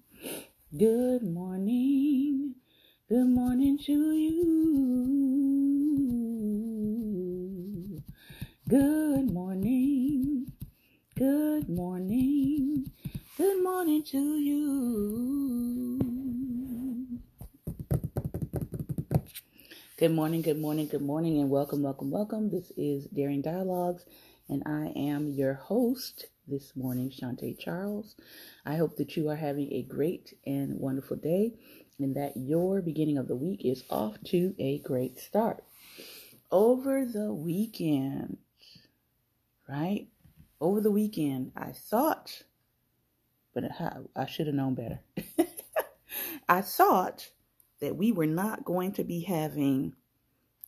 good 0.76 1.22
morning, 1.22 2.54
good 3.08 3.28
morning 3.28 3.78
to 3.86 4.12
you. 4.12 4.40
Good 8.68 9.30
morning, 9.32 10.52
good 11.16 11.68
morning, 11.68 12.90
good 13.36 13.62
morning 13.62 14.02
to 14.04 14.18
you. 14.38 14.59
Good 20.00 20.12
morning, 20.12 20.40
good 20.40 20.58
morning, 20.58 20.86
good 20.86 21.02
morning, 21.02 21.40
and 21.40 21.50
welcome, 21.50 21.82
welcome, 21.82 22.10
welcome. 22.10 22.48
This 22.48 22.72
is 22.74 23.04
Daring 23.08 23.42
Dialogues, 23.42 24.06
and 24.48 24.62
I 24.64 24.94
am 24.96 25.28
your 25.28 25.52
host 25.52 26.24
this 26.48 26.74
morning, 26.74 27.10
Shantae 27.10 27.58
Charles. 27.58 28.16
I 28.64 28.76
hope 28.76 28.96
that 28.96 29.14
you 29.14 29.28
are 29.28 29.36
having 29.36 29.70
a 29.74 29.82
great 29.82 30.32
and 30.46 30.80
wonderful 30.80 31.18
day, 31.18 31.52
and 31.98 32.16
that 32.16 32.32
your 32.34 32.80
beginning 32.80 33.18
of 33.18 33.28
the 33.28 33.36
week 33.36 33.60
is 33.62 33.84
off 33.90 34.16
to 34.28 34.54
a 34.58 34.78
great 34.78 35.18
start. 35.18 35.62
Over 36.50 37.04
the 37.04 37.34
weekend, 37.34 38.38
right? 39.68 40.08
Over 40.62 40.80
the 40.80 40.90
weekend, 40.90 41.52
I 41.54 41.72
thought, 41.72 42.44
but 43.52 43.64
I 44.16 44.24
should 44.24 44.46
have 44.46 44.56
known 44.56 44.76
better. 44.76 45.02
I 46.48 46.62
thought 46.62 47.28
that 47.80 47.96
we 47.96 48.12
were 48.12 48.26
not 48.26 48.64
going 48.64 48.92
to 48.92 49.04
be 49.04 49.20
having 49.20 49.94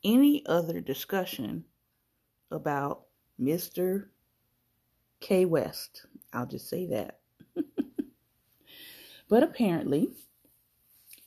any 0.04 0.44
other 0.46 0.80
discussion 0.80 1.64
about 2.50 3.02
Mr. 3.40 4.06
K 5.20 5.44
West. 5.44 6.06
I'll 6.32 6.46
just 6.46 6.68
say 6.68 6.86
that. 6.86 7.18
but 9.28 9.42
apparently, 9.42 10.10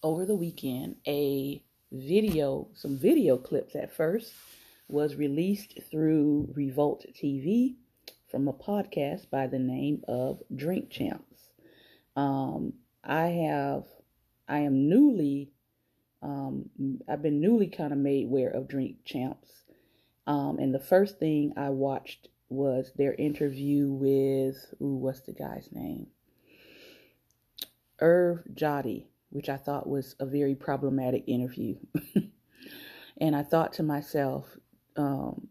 over 0.03 0.25
the 0.25 0.35
weekend, 0.35 0.97
a 1.07 1.63
video, 1.91 2.67
some 2.73 2.97
video 2.97 3.37
clips 3.37 3.75
at 3.75 3.95
first, 3.95 4.33
was 4.87 5.15
released 5.15 5.79
through 5.89 6.53
Revolt 6.53 7.05
TV 7.13 7.75
from 8.29 8.47
a 8.47 8.53
podcast 8.53 9.29
by 9.29 9.47
the 9.47 9.59
name 9.59 10.03
of 10.07 10.41
Drink 10.55 10.89
Champs. 10.89 11.49
Um, 12.15 12.73
I 13.03 13.27
have, 13.27 13.85
I 14.47 14.59
am 14.59 14.89
newly 14.89 15.51
um, 16.25 16.69
I've 17.07 17.21
been 17.21 17.39
newly 17.39 17.67
kind 17.67 17.93
of 17.93 17.99
made 17.99 18.25
aware 18.25 18.49
of 18.49 18.67
Drink 18.67 18.97
Champs. 19.05 19.51
Um, 20.25 20.57
and 20.57 20.73
the 20.73 20.79
first 20.79 21.19
thing 21.19 21.53
I 21.55 21.69
watched 21.69 22.29
was 22.49 22.91
their 22.95 23.13
interview 23.13 23.91
with, 23.91 24.73
ooh, 24.81 24.95
what's 24.95 25.21
the 25.21 25.33
guy's 25.33 25.69
name? 25.71 26.07
Irv 27.99 28.43
Gotti, 28.55 29.05
which 29.29 29.49
I 29.49 29.57
thought 29.57 29.87
was 29.87 30.15
a 30.19 30.25
very 30.25 30.55
problematic 30.55 31.25
interview. 31.27 31.75
and 33.21 33.35
I 33.35 33.43
thought 33.43 33.73
to 33.73 33.83
myself, 33.83 34.57
um, 34.97 35.47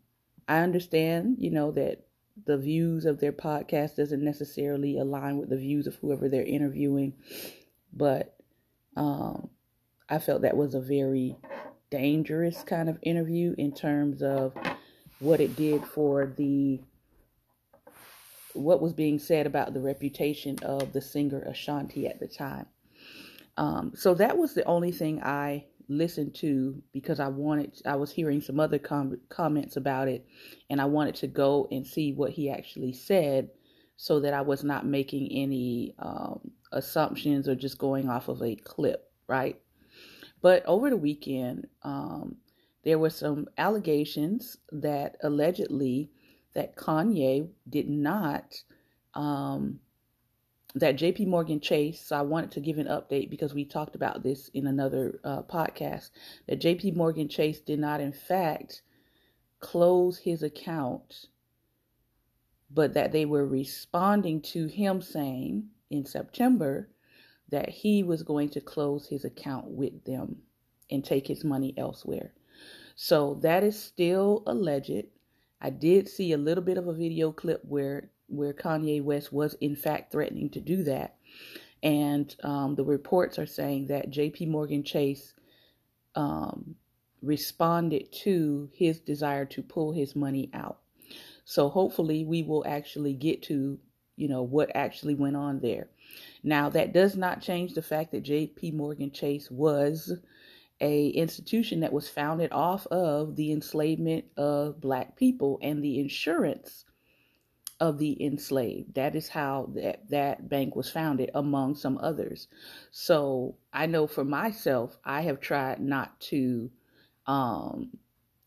I 0.48 0.58
understand, 0.58 1.36
you 1.38 1.52
know, 1.52 1.70
that 1.70 2.04
the 2.46 2.58
views 2.58 3.04
of 3.04 3.20
their 3.20 3.32
podcast 3.32 3.94
doesn't 3.94 4.24
necessarily 4.24 4.98
align 4.98 5.38
with 5.38 5.50
the 5.50 5.56
views 5.56 5.86
of 5.86 5.94
whoever 5.96 6.28
they're 6.28 6.42
interviewing, 6.42 7.14
but 7.92 8.36
um, 8.96 9.50
I 10.08 10.18
felt 10.18 10.42
that 10.42 10.56
was 10.56 10.74
a 10.74 10.80
very 10.80 11.36
dangerous 11.90 12.62
kind 12.62 12.88
of 12.88 12.98
interview 13.02 13.54
in 13.56 13.72
terms 13.72 14.22
of 14.22 14.54
what 15.20 15.40
it 15.40 15.56
did 15.56 15.84
for 15.84 16.32
the 16.36 16.80
what 18.52 18.80
was 18.80 18.92
being 18.92 19.18
said 19.18 19.46
about 19.46 19.74
the 19.74 19.80
reputation 19.80 20.58
of 20.62 20.92
the 20.92 21.00
singer 21.00 21.42
Ashanti 21.42 22.06
at 22.06 22.20
the 22.20 22.28
time. 22.28 22.66
Um, 23.56 23.92
so 23.94 24.14
that 24.14 24.36
was 24.36 24.54
the 24.54 24.64
only 24.64 24.92
thing 24.92 25.22
I 25.22 25.66
listened 25.88 26.34
to 26.36 26.82
because 26.92 27.20
I 27.20 27.28
wanted 27.28 27.80
I 27.84 27.96
was 27.96 28.10
hearing 28.10 28.40
some 28.40 28.58
other 28.58 28.78
com- 28.78 29.20
comments 29.28 29.76
about 29.76 30.08
it 30.08 30.26
and 30.70 30.80
I 30.80 30.86
wanted 30.86 31.14
to 31.16 31.26
go 31.26 31.68
and 31.70 31.86
see 31.86 32.12
what 32.12 32.30
he 32.30 32.50
actually 32.50 32.92
said 32.92 33.50
so 33.96 34.20
that 34.20 34.34
I 34.34 34.40
was 34.40 34.64
not 34.64 34.86
making 34.86 35.28
any 35.30 35.94
um, 35.98 36.40
assumptions 36.72 37.48
or 37.48 37.54
just 37.54 37.78
going 37.78 38.08
off 38.08 38.28
of 38.28 38.42
a 38.42 38.56
clip, 38.56 39.10
right? 39.28 39.60
But 40.44 40.62
over 40.66 40.90
the 40.90 40.98
weekend, 40.98 41.68
um, 41.84 42.36
there 42.82 42.98
were 42.98 43.08
some 43.08 43.48
allegations 43.56 44.58
that 44.72 45.16
allegedly 45.22 46.10
that 46.52 46.76
Kanye 46.76 47.48
did 47.66 47.88
not 47.88 48.54
um, 49.14 49.80
that 50.74 50.98
JP 50.98 51.28
Morgan 51.28 51.60
Chase, 51.60 51.98
so 52.04 52.16
I 52.16 52.20
wanted 52.20 52.50
to 52.50 52.60
give 52.60 52.76
an 52.76 52.88
update 52.88 53.30
because 53.30 53.54
we 53.54 53.64
talked 53.64 53.94
about 53.94 54.22
this 54.22 54.48
in 54.48 54.66
another 54.66 55.18
uh, 55.24 55.40
podcast, 55.44 56.10
that 56.46 56.60
JP 56.60 56.94
Morgan 56.94 57.30
Chase 57.30 57.60
did 57.60 57.78
not, 57.78 58.02
in 58.02 58.12
fact, 58.12 58.82
close 59.60 60.18
his 60.18 60.42
account, 60.42 61.28
but 62.70 62.92
that 62.92 63.12
they 63.12 63.24
were 63.24 63.46
responding 63.46 64.42
to 64.42 64.66
him 64.66 65.00
saying 65.00 65.68
in 65.88 66.04
September 66.04 66.90
that 67.50 67.68
he 67.68 68.02
was 68.02 68.22
going 68.22 68.48
to 68.50 68.60
close 68.60 69.06
his 69.08 69.24
account 69.24 69.66
with 69.66 70.04
them 70.04 70.36
and 70.90 71.04
take 71.04 71.26
his 71.26 71.44
money 71.44 71.74
elsewhere. 71.76 72.32
So 72.96 73.38
that 73.42 73.64
is 73.64 73.80
still 73.80 74.42
alleged. 74.46 75.06
I 75.60 75.70
did 75.70 76.08
see 76.08 76.32
a 76.32 76.38
little 76.38 76.62
bit 76.62 76.78
of 76.78 76.88
a 76.88 76.94
video 76.94 77.32
clip 77.32 77.62
where 77.64 78.10
where 78.26 78.54
Kanye 78.54 79.02
West 79.02 79.32
was 79.32 79.54
in 79.60 79.76
fact 79.76 80.10
threatening 80.10 80.48
to 80.50 80.60
do 80.60 80.82
that, 80.84 81.16
and 81.82 82.34
um, 82.42 82.74
the 82.74 82.84
reports 82.84 83.38
are 83.38 83.46
saying 83.46 83.88
that 83.88 84.10
J.P. 84.10 84.46
Morgan 84.46 84.82
Chase 84.82 85.34
um, 86.14 86.76
responded 87.22 88.12
to 88.12 88.70
his 88.72 89.00
desire 89.00 89.44
to 89.46 89.62
pull 89.62 89.92
his 89.92 90.16
money 90.16 90.50
out. 90.54 90.78
So 91.44 91.68
hopefully 91.68 92.24
we 92.24 92.42
will 92.42 92.64
actually 92.66 93.14
get 93.14 93.42
to 93.44 93.78
you 94.16 94.28
know 94.28 94.42
what 94.42 94.70
actually 94.74 95.14
went 95.14 95.36
on 95.36 95.60
there. 95.60 95.88
Now, 96.44 96.68
that 96.68 96.92
does 96.92 97.16
not 97.16 97.40
change 97.40 97.72
the 97.72 97.82
fact 97.82 98.12
that 98.12 98.22
JP 98.22 98.74
Morgan 98.74 99.10
Chase 99.10 99.50
was 99.50 100.12
a 100.80 101.08
institution 101.08 101.80
that 101.80 101.92
was 101.92 102.08
founded 102.08 102.52
off 102.52 102.86
of 102.88 103.34
the 103.36 103.50
enslavement 103.50 104.26
of 104.36 104.80
black 104.80 105.16
people 105.16 105.58
and 105.62 105.82
the 105.82 105.98
insurance 105.98 106.84
of 107.80 107.98
the 107.98 108.22
enslaved. 108.22 108.94
That 108.94 109.16
is 109.16 109.28
how 109.28 109.70
that, 109.74 110.08
that 110.10 110.48
bank 110.48 110.76
was 110.76 110.90
founded, 110.90 111.30
among 111.34 111.76
some 111.76 111.98
others. 111.98 112.48
So 112.90 113.56
I 113.72 113.86
know 113.86 114.06
for 114.06 114.24
myself, 114.24 114.98
I 115.02 115.22
have 115.22 115.40
tried 115.40 115.80
not 115.80 116.20
to 116.22 116.70
um, 117.26 117.90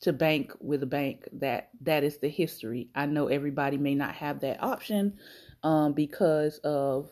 to 0.01 0.13
bank 0.13 0.53
with 0.59 0.83
a 0.83 0.87
bank 0.87 1.27
that 1.33 1.69
that 1.81 2.03
is 2.03 2.19
the 2.19 2.29
history. 2.29 2.89
I 2.93 3.07
know 3.07 3.27
everybody 3.27 3.77
may 3.77 3.95
not 3.95 4.13
have 4.15 4.41
that 4.41 4.61
option 4.61 5.17
um, 5.63 5.93
because 5.93 6.59
of 6.59 7.09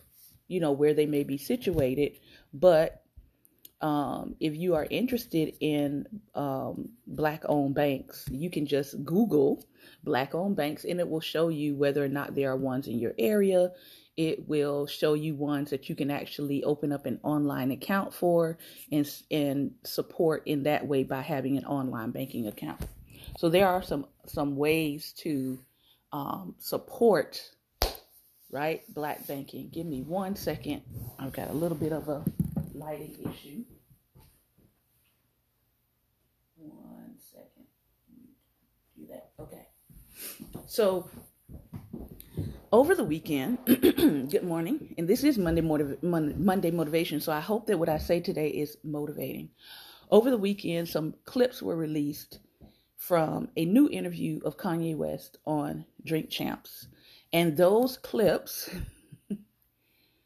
you 0.47 0.59
know, 0.59 0.71
where 0.71 0.93
they 0.93 1.05
may 1.05 1.23
be 1.23 1.37
situated. 1.37 2.19
But 2.53 3.01
um, 3.81 4.35
if 4.39 4.55
you 4.55 4.75
are 4.75 4.87
interested 4.89 5.53
in 5.59 6.07
um, 6.33 6.89
black 7.05 7.43
owned 7.47 7.75
banks, 7.75 8.25
you 8.31 8.49
can 8.49 8.65
just 8.65 9.03
Google 9.03 9.63
black 10.03 10.33
owned 10.33 10.55
banks 10.55 10.85
and 10.85 10.99
it 10.99 11.09
will 11.09 11.21
show 11.21 11.49
you 11.49 11.75
whether 11.75 12.03
or 12.03 12.07
not 12.07 12.35
there 12.35 12.51
are 12.51 12.57
ones 12.57 12.87
in 12.87 12.99
your 12.99 13.13
area. 13.19 13.71
It 14.17 14.47
will 14.47 14.87
show 14.87 15.13
you 15.13 15.35
ones 15.35 15.71
that 15.71 15.89
you 15.89 15.95
can 15.95 16.09
actually 16.09 16.63
open 16.63 16.93
up 16.93 17.05
an 17.05 17.19
online 17.21 17.71
account 17.71 18.13
for 18.13 18.57
and, 18.91 19.09
and 19.29 19.71
support 19.83 20.43
in 20.45 20.63
that 20.63 20.87
way 20.87 21.03
by 21.03 21.21
having 21.21 21.57
an 21.57 21.65
online 21.65 22.11
banking 22.11 22.47
account. 22.47 22.81
So 23.37 23.49
there 23.49 23.67
are 23.67 23.83
some 23.83 24.05
some 24.25 24.55
ways 24.55 25.13
to 25.17 25.59
um, 26.13 26.55
support 26.59 27.41
right? 28.55 28.83
Black 28.93 29.27
banking. 29.27 29.67
Give 29.67 29.85
me 29.85 30.01
one 30.01 30.37
second. 30.37 30.81
I've 31.19 31.33
got 31.33 31.49
a 31.49 31.53
little 31.53 31.77
bit 31.77 31.91
of 31.91 32.07
a 32.07 32.23
lighting 32.73 33.13
issue. 33.19 33.65
One 36.55 37.15
second. 37.19 37.65
Do 38.97 39.07
that. 39.09 39.31
Okay. 39.41 39.67
So 40.67 41.09
over 42.71 42.95
the 42.95 43.03
weekend, 43.03 43.57
good 43.65 44.43
morning, 44.43 44.95
and 44.97 45.05
this 45.05 45.25
is 45.25 45.37
Monday, 45.37 45.59
motiv- 45.61 46.01
Monday 46.01 46.71
motivation. 46.71 47.19
So 47.19 47.33
I 47.33 47.41
hope 47.41 47.67
that 47.67 47.77
what 47.77 47.89
I 47.89 47.97
say 47.97 48.21
today 48.21 48.47
is 48.47 48.77
motivating. 48.85 49.49
Over 50.09 50.29
the 50.29 50.37
weekend, 50.37 50.87
some 50.87 51.13
clips 51.25 51.61
were 51.61 51.75
released 51.75 52.39
from 52.95 53.49
a 53.57 53.65
new 53.65 53.89
interview 53.89 54.39
of 54.45 54.55
Kanye 54.55 54.95
West 54.95 55.39
on 55.45 55.83
Drink 56.05 56.29
Champs. 56.29 56.87
And 57.35 57.57
those 57.57 57.97
clips, 57.99 58.71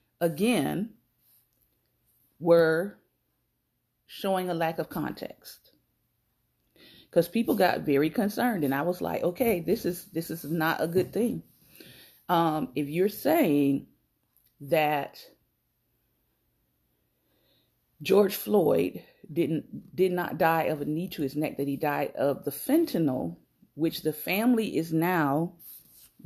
again, 0.22 0.92
were 2.40 3.00
showing 4.08 4.52
a 4.52 4.56
lack 4.56 4.80
of 4.80 4.90
context. 4.90 5.72
because 7.10 7.28
people 7.28 7.56
got 7.56 7.82
very 7.82 8.10
concerned 8.10 8.64
and 8.64 8.74
i 8.74 8.82
was 8.82 9.02
like 9.02 9.24
okay 9.24 9.60
this 9.60 9.86
is 9.86 10.06
this 10.08 10.30
is 10.32 10.44
not 10.46 10.82
a 10.82 10.88
good 10.88 11.14
thing 11.14 11.44
um, 12.30 12.70
if 12.76 12.90
you're 12.90 13.10
saying 13.10 13.88
that 14.62 15.20
george 18.02 18.36
floyd 18.36 19.04
didn't 19.32 19.96
did 19.96 20.12
not 20.12 20.38
die 20.38 20.64
of 20.64 20.82
a 20.82 20.86
knee 20.86 21.10
to 21.10 21.22
his 21.22 21.36
neck 21.36 21.58
that 21.58 21.68
he 21.68 21.78
died 21.78 22.12
of 22.16 22.46
the 22.46 22.52
fentanyl 22.52 23.38
which 23.76 24.04
the 24.04 24.14
family 24.14 24.78
is 24.78 24.94
now 24.94 25.54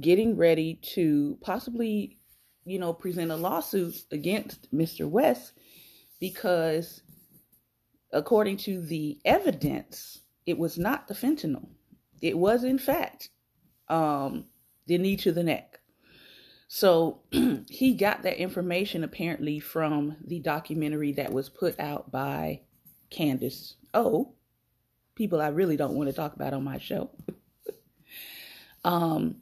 getting 0.01 0.35
ready 0.35 0.79
to 0.81 1.37
possibly 1.41 2.17
you 2.65 2.79
know 2.79 2.93
present 2.93 3.31
a 3.31 3.35
lawsuit 3.35 3.95
against 4.11 4.73
mr 4.73 5.07
west 5.07 5.53
because 6.19 7.01
according 8.11 8.57
to 8.57 8.81
the 8.81 9.19
evidence 9.25 10.23
it 10.45 10.57
was 10.57 10.77
not 10.77 11.07
the 11.07 11.13
fentanyl. 11.13 11.67
It 12.21 12.37
was, 12.37 12.63
in 12.63 12.77
fact, 12.77 13.29
um, 13.87 14.45
the 14.87 14.97
knee 14.97 15.17
to 15.17 15.31
the 15.31 15.43
neck. 15.43 15.79
So 16.67 17.21
he 17.69 17.93
got 17.93 18.23
that 18.23 18.37
information 18.37 19.03
apparently 19.03 19.59
from 19.59 20.17
the 20.25 20.39
documentary 20.39 21.13
that 21.13 21.31
was 21.31 21.49
put 21.49 21.79
out 21.79 22.11
by 22.11 22.61
Candace 23.09 23.75
O. 23.93 24.33
People 25.15 25.41
I 25.41 25.49
really 25.49 25.77
don't 25.77 25.95
want 25.95 26.09
to 26.09 26.15
talk 26.15 26.35
about 26.35 26.53
on 26.53 26.63
my 26.63 26.79
show. 26.79 27.11
um, 28.83 29.35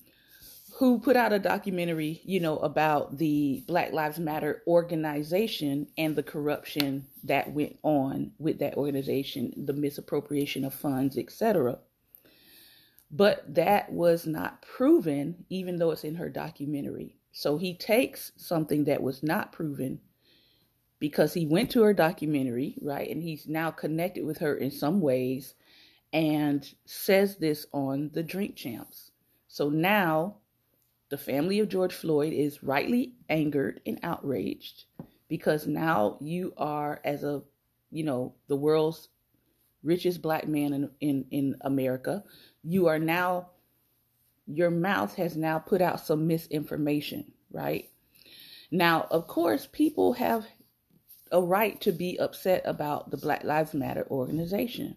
who 0.81 0.97
put 0.97 1.15
out 1.15 1.31
a 1.31 1.37
documentary, 1.37 2.19
you 2.23 2.39
know, 2.39 2.57
about 2.57 3.19
the 3.19 3.63
Black 3.67 3.93
Lives 3.93 4.17
Matter 4.17 4.63
organization 4.65 5.85
and 5.95 6.15
the 6.15 6.23
corruption 6.23 7.05
that 7.23 7.53
went 7.53 7.77
on 7.83 8.31
with 8.39 8.57
that 8.57 8.73
organization, 8.77 9.53
the 9.55 9.73
misappropriation 9.73 10.65
of 10.65 10.73
funds, 10.73 11.19
etc. 11.19 11.77
But 13.11 13.53
that 13.53 13.91
was 13.91 14.25
not 14.25 14.63
proven, 14.63 15.45
even 15.49 15.75
though 15.75 15.91
it's 15.91 16.03
in 16.03 16.15
her 16.15 16.29
documentary. 16.29 17.15
So 17.31 17.59
he 17.59 17.75
takes 17.75 18.31
something 18.37 18.85
that 18.85 19.03
was 19.03 19.21
not 19.21 19.51
proven 19.51 19.99
because 20.97 21.31
he 21.31 21.45
went 21.45 21.69
to 21.73 21.83
her 21.83 21.93
documentary, 21.93 22.75
right? 22.81 23.07
And 23.07 23.21
he's 23.21 23.47
now 23.47 23.69
connected 23.69 24.25
with 24.25 24.39
her 24.39 24.55
in 24.55 24.71
some 24.71 24.99
ways 24.99 25.53
and 26.11 26.67
says 26.85 27.37
this 27.37 27.67
on 27.71 28.09
the 28.15 28.23
Drink 28.23 28.55
Champs. 28.55 29.11
So 29.47 29.69
now 29.69 30.37
the 31.11 31.17
family 31.17 31.59
of 31.59 31.67
George 31.67 31.93
Floyd 31.93 32.31
is 32.31 32.63
rightly 32.63 33.15
angered 33.29 33.81
and 33.85 33.99
outraged 34.01 34.85
because 35.27 35.67
now 35.67 36.17
you 36.21 36.53
are, 36.57 37.01
as 37.03 37.23
a, 37.23 37.43
you 37.91 38.05
know, 38.05 38.33
the 38.47 38.55
world's 38.55 39.09
richest 39.83 40.21
black 40.21 40.47
man 40.47 40.73
in, 40.73 40.89
in, 41.01 41.25
in 41.29 41.55
America, 41.61 42.23
you 42.63 42.87
are 42.87 42.97
now, 42.97 43.49
your 44.47 44.71
mouth 44.71 45.13
has 45.15 45.35
now 45.35 45.59
put 45.59 45.81
out 45.81 45.99
some 45.99 46.27
misinformation, 46.27 47.33
right? 47.51 47.89
Now, 48.71 49.05
of 49.11 49.27
course, 49.27 49.67
people 49.69 50.13
have 50.13 50.45
a 51.29 51.41
right 51.41 51.79
to 51.81 51.91
be 51.91 52.19
upset 52.19 52.61
about 52.63 53.11
the 53.11 53.17
Black 53.17 53.43
Lives 53.43 53.73
Matter 53.73 54.07
organization. 54.09 54.95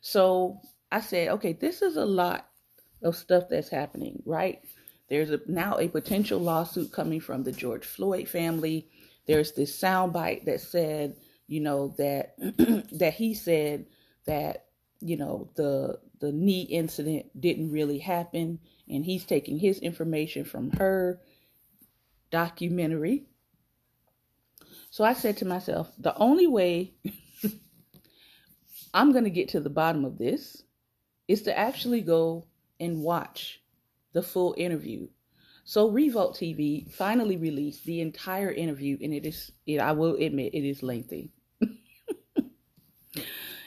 So 0.00 0.60
I 0.92 1.00
said, 1.00 1.30
okay, 1.30 1.54
this 1.54 1.82
is 1.82 1.96
a 1.96 2.04
lot 2.04 2.48
of 3.02 3.16
stuff 3.16 3.44
that's 3.50 3.68
happening, 3.68 4.22
right? 4.24 4.62
There's 5.08 5.30
a, 5.30 5.40
now 5.46 5.78
a 5.78 5.88
potential 5.88 6.38
lawsuit 6.38 6.92
coming 6.92 7.20
from 7.20 7.42
the 7.42 7.52
George 7.52 7.84
Floyd 7.84 8.28
family. 8.28 8.88
There's 9.26 9.52
this 9.52 9.78
soundbite 9.78 10.44
that 10.46 10.60
said, 10.60 11.16
you 11.46 11.60
know, 11.60 11.94
that 11.98 12.34
that 12.92 13.14
he 13.14 13.34
said 13.34 13.86
that 14.26 14.66
you 15.00 15.16
know 15.16 15.50
the 15.56 15.98
the 16.20 16.32
knee 16.32 16.62
incident 16.62 17.26
didn't 17.38 17.70
really 17.70 17.98
happen, 17.98 18.58
and 18.88 19.04
he's 19.04 19.24
taking 19.24 19.58
his 19.58 19.78
information 19.80 20.44
from 20.44 20.70
her 20.72 21.20
documentary. 22.30 23.24
So 24.90 25.04
I 25.04 25.12
said 25.12 25.36
to 25.38 25.44
myself, 25.44 25.92
the 25.98 26.16
only 26.16 26.46
way 26.46 26.94
I'm 28.94 29.12
going 29.12 29.24
to 29.24 29.30
get 29.30 29.48
to 29.50 29.60
the 29.60 29.70
bottom 29.70 30.04
of 30.04 30.18
this 30.18 30.62
is 31.26 31.42
to 31.42 31.58
actually 31.58 32.00
go 32.00 32.46
and 32.78 33.02
watch 33.02 33.60
the 34.14 34.22
full 34.22 34.54
interview. 34.56 35.08
So 35.64 35.90
Revolt 35.90 36.36
TV 36.36 36.90
finally 36.90 37.36
released 37.36 37.84
the 37.84 38.00
entire 38.00 38.50
interview, 38.50 38.96
and 39.02 39.12
it 39.12 39.26
is, 39.26 39.52
it, 39.66 39.80
I 39.80 39.92
will 39.92 40.14
admit, 40.16 40.54
it 40.54 40.66
is 40.66 40.82
lengthy. 40.82 41.32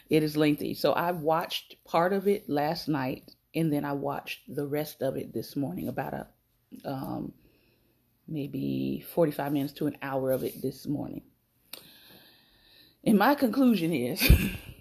it 0.09 0.23
is 0.23 0.35
lengthy. 0.35 0.73
So 0.73 0.93
I 0.93 1.11
watched 1.11 1.75
part 1.85 2.13
of 2.13 2.27
it 2.27 2.49
last 2.49 2.87
night, 2.87 3.35
and 3.53 3.71
then 3.71 3.85
I 3.85 3.93
watched 3.93 4.41
the 4.47 4.65
rest 4.65 5.01
of 5.01 5.17
it 5.17 5.33
this 5.33 5.55
morning, 5.55 5.87
about 5.87 6.13
a 6.13 6.27
um, 6.85 7.33
maybe 8.27 9.03
45 9.13 9.51
minutes 9.51 9.73
to 9.73 9.87
an 9.87 9.97
hour 10.01 10.31
of 10.31 10.43
it 10.43 10.61
this 10.61 10.85
morning. 10.85 11.23
And 13.03 13.17
my 13.17 13.35
conclusion 13.35 13.93
is 13.93 14.21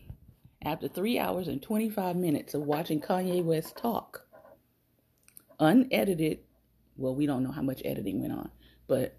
after 0.62 0.88
three 0.88 1.19
hours 1.19 1.48
and 1.48 1.62
25 1.62 2.16
minutes 2.16 2.54
of 2.54 2.62
watching 2.62 3.00
Kanye 3.00 3.42
West 3.42 3.76
talk, 3.76 4.25
unedited. 5.58 6.41
Well, 6.97 7.14
we 7.14 7.26
don't 7.26 7.43
know 7.43 7.53
how 7.53 7.62
much 7.62 7.82
editing 7.85 8.20
went 8.20 8.32
on, 8.32 8.50
but 8.87 9.17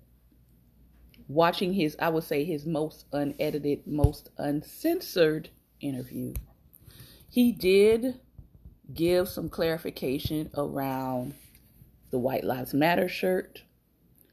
watching 1.28 1.74
his, 1.74 1.96
I 2.00 2.10
would 2.10 2.24
say, 2.24 2.44
his 2.44 2.66
most 2.66 3.06
unedited, 3.12 3.86
most 3.86 4.30
uncensored 4.38 5.50
interview, 5.80 6.34
he 7.30 7.52
did 7.52 8.20
give 8.94 9.28
some 9.28 9.50
clarification 9.50 10.50
around 10.56 11.34
the 12.10 12.20
White 12.20 12.44
Lives 12.44 12.74
Matter 12.74 13.10
shirt. 13.10 13.64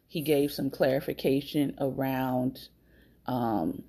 He 0.07 0.23
gave 0.23 0.53
some 0.53 0.71
clarification 0.71 1.75
around 1.81 2.69
um, 3.27 3.83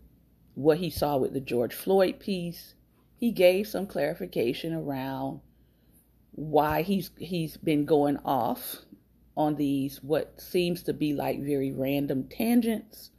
what 0.55 0.79
he 0.79 0.89
saw 0.89 1.17
with 1.17 1.33
the 1.33 1.39
George 1.39 1.73
Floyd 1.73 2.19
piece. 2.19 2.73
He 3.17 3.31
gave 3.31 3.67
some 3.67 3.85
clarification 3.85 4.73
around 4.73 5.41
why 6.35 6.81
he's 6.81 7.11
he's 7.17 7.55
been 7.55 7.85
going 7.85 8.17
off 8.25 8.77
on 9.37 9.55
these 9.55 10.03
what 10.03 10.39
seems 10.39 10.83
to 10.83 10.93
be 10.93 11.13
like 11.13 11.41
very 11.41 11.71
random 11.71 12.27
tangents. 12.29 13.11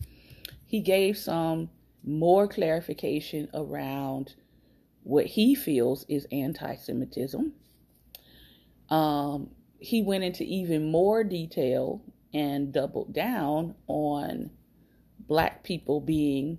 He 0.67 0.81
gave 0.81 1.17
some 1.17 1.71
more 2.05 2.47
clarification 2.47 3.49
around 3.55 4.35
what 5.03 5.27
he 5.27 5.55
feels 5.55 6.05
is 6.09 6.27
anti-Semitism. 6.31 7.53
Um, 8.91 9.51
he 9.79 10.03
went 10.03 10.25
into 10.25 10.45
even 10.45 10.91
more 10.91 11.25
detail 11.25 12.03
and 12.35 12.73
doubled 12.73 13.13
down 13.13 13.75
on 13.87 14.51
black 15.21 15.63
people 15.63 16.01
being 16.01 16.59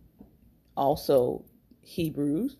also 0.76 1.46
Hebrews 1.82 2.58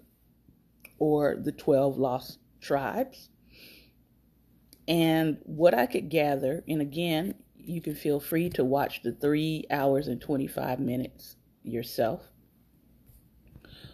or 1.00 1.38
the 1.42 1.52
12 1.52 1.98
lost 1.98 2.40
tribes. 2.62 3.30
And 4.88 5.40
what 5.44 5.74
I 5.74 5.86
could 5.86 6.10
gather, 6.10 6.64
and 6.68 6.82
again, 6.82 7.36
you 7.56 7.82
can 7.82 7.96
feel 7.96 8.20
free 8.20 8.50
to 8.52 8.64
watch 8.64 9.02
the 9.04 9.12
three 9.12 9.66
hours 9.70 10.08
and 10.08 10.22
25 10.22 10.80
minutes 10.80 11.36
yourself. 11.64 12.22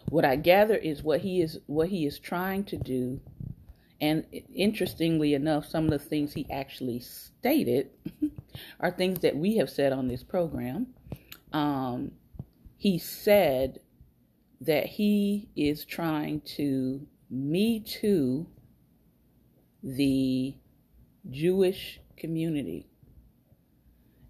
What 0.10 0.26
I 0.26 0.36
gather 0.36 0.76
is 0.76 1.02
what 1.02 1.22
he 1.22 1.42
is 1.42 1.60
what 1.66 1.90
he 1.90 2.06
is 2.06 2.20
trying 2.20 2.66
to 2.66 2.78
do, 2.78 3.20
and 4.00 4.26
interestingly 4.54 5.34
enough, 5.34 5.66
some 5.66 5.86
of 5.86 5.92
the 5.92 5.98
things 5.98 6.34
he 6.34 6.46
actually 6.52 7.00
stated 7.00 7.90
are 8.80 8.92
things 8.92 9.20
that 9.20 9.36
we 9.36 9.58
have 9.58 9.72
said 9.72 9.92
on 9.92 10.08
this 10.08 10.24
program. 10.24 10.88
Um, 11.52 12.12
he 12.78 13.00
said 13.00 13.80
that 14.62 14.86
he 14.86 15.50
is 15.56 15.84
trying 15.86 16.42
to 16.42 17.08
me 17.30 17.80
too 17.80 18.46
the 19.82 20.56
Jewish 21.30 22.00
community. 22.18 22.88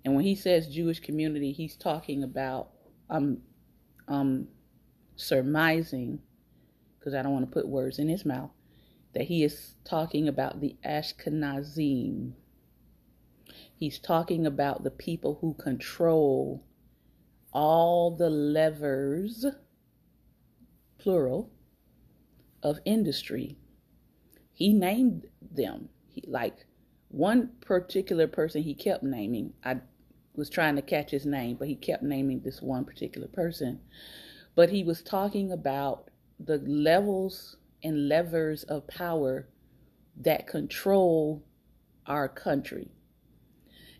And 0.05 0.15
when 0.15 0.25
he 0.25 0.35
says 0.35 0.67
Jewish 0.67 0.99
community, 0.99 1.51
he's 1.51 1.75
talking 1.75 2.23
about 2.23 2.69
I'm 3.09 3.41
um 4.07 4.47
surmising 5.15 6.19
because 6.99 7.13
I 7.13 7.21
don't 7.21 7.33
want 7.33 7.45
to 7.45 7.53
put 7.53 7.67
words 7.67 7.99
in 7.99 8.07
his 8.07 8.25
mouth 8.25 8.51
that 9.13 9.23
he 9.23 9.43
is 9.43 9.75
talking 9.85 10.27
about 10.27 10.59
the 10.59 10.75
Ashkenazim. 10.85 12.33
He's 13.75 13.99
talking 13.99 14.45
about 14.45 14.83
the 14.83 14.91
people 14.91 15.37
who 15.41 15.53
control 15.53 16.63
all 17.51 18.15
the 18.15 18.29
levers 18.29 19.45
plural 20.97 21.51
of 22.63 22.79
industry. 22.85 23.57
He 24.53 24.73
named 24.73 25.27
them. 25.41 25.89
He 26.07 26.23
like 26.27 26.65
one 27.13 27.51
particular 27.61 28.25
person 28.25 28.63
he 28.63 28.73
kept 28.73 29.03
naming. 29.03 29.53
I 29.63 29.77
was 30.35 30.49
trying 30.49 30.75
to 30.77 30.81
catch 30.81 31.11
his 31.11 31.27
name, 31.27 31.57
but 31.57 31.67
he 31.67 31.75
kept 31.75 32.01
naming 32.01 32.39
this 32.39 32.59
one 32.59 32.85
particular 32.85 33.27
person. 33.27 33.79
But 34.55 34.71
he 34.71 34.83
was 34.83 35.03
talking 35.03 35.51
about 35.51 36.09
the 36.39 36.57
levels 36.57 37.57
and 37.83 38.09
levers 38.09 38.63
of 38.63 38.87
power 38.87 39.47
that 40.17 40.47
control 40.47 41.43
our 42.07 42.27
country. 42.27 42.89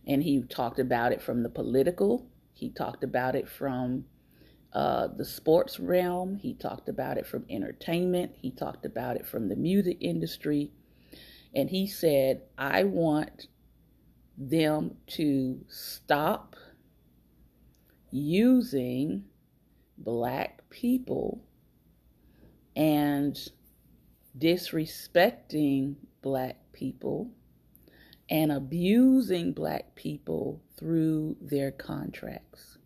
And 0.08 0.24
he 0.24 0.41
talked 0.41 0.79
about 0.79 1.12
it 1.12 1.22
from 1.22 1.43
the 1.43 1.50
political, 1.50 2.27
he 2.55 2.72
talked 2.72 3.03
about 3.03 3.36
it 3.36 3.48
from 3.48 4.05
uh, 4.74 5.08
the 5.15 5.25
sports 5.25 5.79
realm, 5.79 6.38
he 6.38 6.55
talked 6.55 6.89
about 6.89 7.20
it 7.20 7.27
from 7.27 7.46
entertainment, 7.48 8.32
he 8.41 8.50
talked 8.50 8.88
about 8.88 9.17
it 9.17 9.27
from 9.27 9.50
the 9.50 9.55
music 9.55 9.98
industry. 10.01 10.72
And 11.53 11.69
he 11.69 11.88
said, 11.88 12.41
I 12.57 12.83
want 12.83 13.48
them 14.38 14.98
to 15.07 15.63
stop 15.67 16.55
using 18.12 19.25
black 19.98 20.67
people 20.69 21.43
and 22.75 23.38
disrespecting 24.38 25.95
black 26.22 26.57
people 26.74 27.29
and 28.29 28.51
abusing 28.51 29.53
black 29.53 29.93
people 29.95 30.62
through 30.77 31.38
their 31.41 31.72
contracts. 31.72 32.77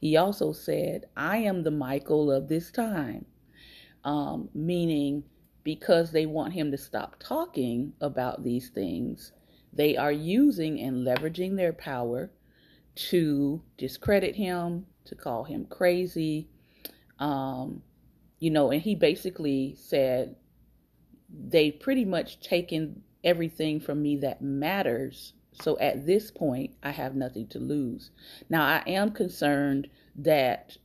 He 0.00 0.16
also 0.16 0.52
said, 0.52 1.06
I 1.16 1.38
am 1.38 1.62
the 1.62 1.70
Michael 1.70 2.30
of 2.30 2.48
this 2.48 2.70
time, 2.70 3.24
um, 4.04 4.48
meaning 4.54 5.24
because 5.64 6.12
they 6.12 6.26
want 6.26 6.52
him 6.52 6.70
to 6.70 6.78
stop 6.78 7.16
talking 7.18 7.94
about 8.00 8.44
these 8.44 8.68
things, 8.68 9.32
they 9.72 9.96
are 9.96 10.12
using 10.12 10.80
and 10.80 11.06
leveraging 11.06 11.56
their 11.56 11.72
power 11.72 12.30
to 12.94 13.62
discredit 13.76 14.36
him, 14.36 14.86
to 15.06 15.14
call 15.14 15.44
him 15.44 15.64
crazy. 15.64 16.48
Um, 17.18 17.82
you 18.38 18.50
know, 18.50 18.70
and 18.70 18.82
he 18.82 18.94
basically 18.94 19.74
said, 19.78 20.36
they've 21.48 21.78
pretty 21.80 22.04
much 22.04 22.40
taken 22.40 23.02
everything 23.24 23.80
from 23.80 24.02
me 24.02 24.16
that 24.18 24.42
matters. 24.42 25.32
So 25.60 25.78
at 25.78 26.06
this 26.06 26.30
point, 26.30 26.72
I 26.82 26.90
have 26.90 27.14
nothing 27.14 27.48
to 27.48 27.58
lose. 27.58 28.10
Now, 28.50 28.64
I 28.64 28.82
am 28.86 29.10
concerned 29.10 29.88
that 30.16 30.76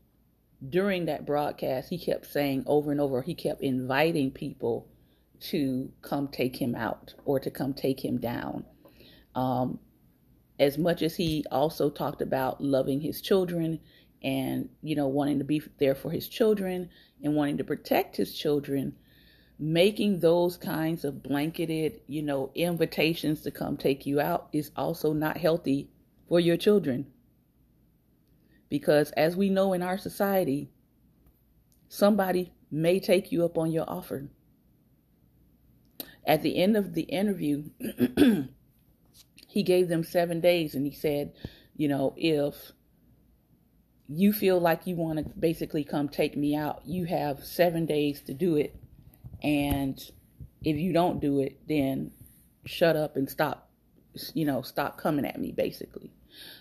during 0.68 1.06
that 1.06 1.26
broadcast, 1.26 1.90
he 1.90 1.98
kept 1.98 2.26
saying 2.26 2.64
over 2.66 2.92
and 2.92 3.00
over, 3.00 3.22
he 3.22 3.34
kept 3.34 3.62
inviting 3.62 4.32
people 4.32 4.88
to 5.40 5.92
come 6.02 6.28
take 6.28 6.58
him 6.58 6.76
out 6.76 7.14
or 7.24 7.40
to 7.40 7.50
come 7.50 7.74
take 7.74 8.04
him 8.04 8.18
down. 8.18 8.66
Um, 9.36 9.80
as 10.60 10.78
much 10.78 11.02
as 11.02 11.16
he 11.16 11.46
also 11.50 11.90
talked 11.90 12.22
about 12.22 12.62
loving 12.62 13.00
his 13.00 13.22
children 13.22 13.80
and, 14.22 14.68
you 14.82 14.96
know, 14.96 15.08
wanting 15.08 15.38
to 15.40 15.46
be 15.46 15.62
there 15.80 15.96
for 15.96 16.12
his 16.12 16.28
children 16.28 16.90
and 17.24 17.36
wanting 17.36 17.58
to 17.58 17.64
protect 17.64 18.18
his 18.18 18.38
children, 18.38 18.94
making 19.58 20.20
those 20.20 20.58
kinds 20.58 21.06
of 21.06 21.24
blanketed, 21.24 22.02
you 22.08 22.22
know, 22.22 22.52
invitations 22.54 23.42
to 23.42 23.52
come 23.52 23.78
take 23.78 24.06
you 24.06 24.20
out 24.20 24.50
is 24.52 24.72
also 24.76 25.14
not 25.14 25.38
healthy 25.38 25.90
for 26.28 26.42
your 26.42 26.58
children. 26.58 27.08
Because 28.70 29.12
as 29.12 29.36
we 29.36 29.50
know 29.50 29.74
in 29.74 29.82
our 29.82 29.98
society, 29.98 30.70
somebody 31.88 32.54
may 32.72 33.00
take 33.00 33.32
you 33.32 33.44
up 33.44 33.58
on 33.58 33.72
your 33.72 33.90
offer. 33.90 34.30
At 36.26 36.44
the 36.44 36.62
end 36.62 36.78
of 36.78 36.94
the 36.94 37.04
interview, 37.04 37.64
he 39.48 39.64
gave 39.64 39.90
them 39.90 40.04
seven 40.04 40.40
days 40.40 40.76
and 40.76 40.86
he 40.86 40.94
said, 40.94 41.34
you 41.76 41.88
know, 41.88 42.14
if 42.16 42.72
you 44.08 44.34
feel 44.34 44.60
like 44.60 44.86
you 44.86 44.96
want 44.96 45.18
to 45.20 45.26
basically 45.40 45.84
come 45.84 46.10
take 46.10 46.38
me 46.38 46.56
out, 46.56 46.82
you 46.86 47.06
have 47.06 47.44
seven 47.44 47.86
days 47.86 48.22
to 48.22 48.34
do 48.34 48.58
it 48.58 48.76
and 49.42 50.00
if 50.64 50.78
you 50.78 50.94
don't 50.94 51.20
do 51.20 51.40
it, 51.40 51.60
then 51.68 52.12
shut 52.66 52.96
up 52.96 53.16
and 53.16 53.30
stop, 53.30 53.70
you 54.34 54.46
know, 54.46 54.62
stop 54.62 54.98
coming 54.98 55.26
at 55.26 55.40
me, 55.40 55.52
basically. 55.52 56.12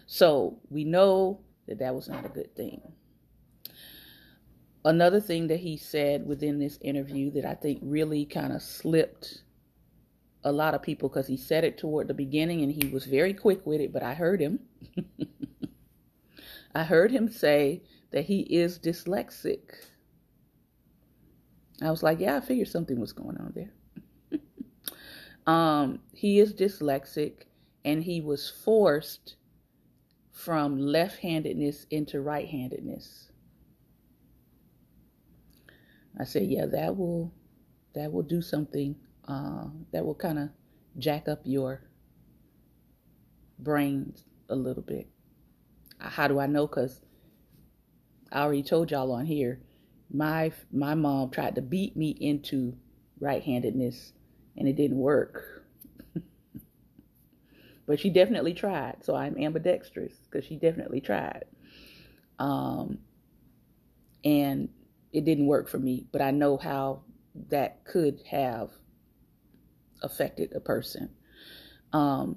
So 0.06 0.58
we 0.70 0.84
know 0.84 1.40
that 1.68 1.78
that 1.78 1.94
was 1.94 2.08
not 2.08 2.26
a 2.26 2.30
good 2.30 2.54
thing. 2.54 2.80
Another 4.84 5.20
thing 5.20 5.48
that 5.48 5.60
he 5.60 5.76
said 5.76 6.26
within 6.26 6.58
this 6.58 6.78
interview 6.80 7.30
that 7.32 7.44
I 7.44 7.54
think 7.54 7.80
really 7.82 8.24
kind 8.24 8.52
of 8.52 8.62
slipped 8.62 9.42
a 10.44 10.52
lot 10.52 10.74
of 10.74 10.82
people 10.82 11.08
because 11.08 11.26
he 11.26 11.36
said 11.36 11.64
it 11.64 11.78
toward 11.78 12.08
the 12.08 12.14
beginning 12.14 12.62
and 12.62 12.72
he 12.72 12.88
was 12.88 13.04
very 13.04 13.34
quick 13.34 13.66
with 13.66 13.80
it, 13.80 13.92
but 13.92 14.02
I 14.02 14.14
heard 14.14 14.40
him. 14.40 14.60
I 16.74 16.84
heard 16.84 17.10
him 17.10 17.28
say 17.28 17.82
that 18.12 18.24
he 18.24 18.40
is 18.40 18.78
dyslexic. 18.78 19.72
I 21.82 21.90
was 21.90 22.02
like, 22.02 22.20
yeah, 22.20 22.36
I 22.36 22.40
figured 22.40 22.68
something 22.68 23.00
was 23.00 23.12
going 23.12 23.36
on 23.36 23.52
there. 23.54 24.40
um, 25.46 26.00
he 26.12 26.38
is 26.38 26.54
dyslexic 26.54 27.42
and 27.84 28.02
he 28.02 28.20
was 28.20 28.50
forced 28.64 29.36
from 30.38 30.78
left 30.78 31.18
handedness 31.18 31.84
into 31.90 32.20
right 32.20 32.48
handedness. 32.48 33.30
I 36.18 36.24
said, 36.24 36.44
yeah, 36.44 36.66
that 36.66 36.96
will 36.96 37.32
that 37.94 38.12
will 38.12 38.22
do 38.22 38.40
something. 38.40 38.94
Uh, 39.26 39.66
that 39.92 40.06
will 40.06 40.14
kind 40.14 40.38
of 40.38 40.48
jack 40.96 41.28
up 41.28 41.40
your 41.44 41.82
brains 43.58 44.24
a 44.48 44.54
little 44.54 44.82
bit. 44.82 45.08
How 45.98 46.28
do 46.28 46.38
I 46.38 46.46
know? 46.46 46.66
Because 46.66 47.00
I 48.32 48.42
already 48.42 48.62
told 48.62 48.90
y'all 48.90 49.12
on 49.12 49.26
here 49.26 49.60
my 50.10 50.52
my 50.72 50.94
mom 50.94 51.30
tried 51.30 51.56
to 51.56 51.62
beat 51.62 51.96
me 51.96 52.10
into 52.10 52.76
right-handedness 53.20 54.12
and 54.56 54.68
it 54.68 54.76
didn't 54.76 54.98
work 54.98 55.57
but 57.88 57.98
she 57.98 58.10
definitely 58.10 58.54
tried. 58.54 58.98
So 59.02 59.16
i'm 59.16 59.36
ambidextrous 59.38 60.12
because 60.30 60.46
she 60.46 60.56
definitely 60.56 61.00
tried. 61.00 61.46
Um 62.38 62.98
and 64.24 64.68
it 65.12 65.24
didn't 65.24 65.46
work 65.46 65.68
for 65.68 65.78
me 65.78 66.06
but 66.12 66.20
i 66.20 66.30
know 66.30 66.56
how 66.58 67.02
that 67.48 67.84
could 67.84 68.20
have 68.30 68.70
affected 70.02 70.52
a 70.54 70.60
person. 70.60 71.10
Um 71.92 72.36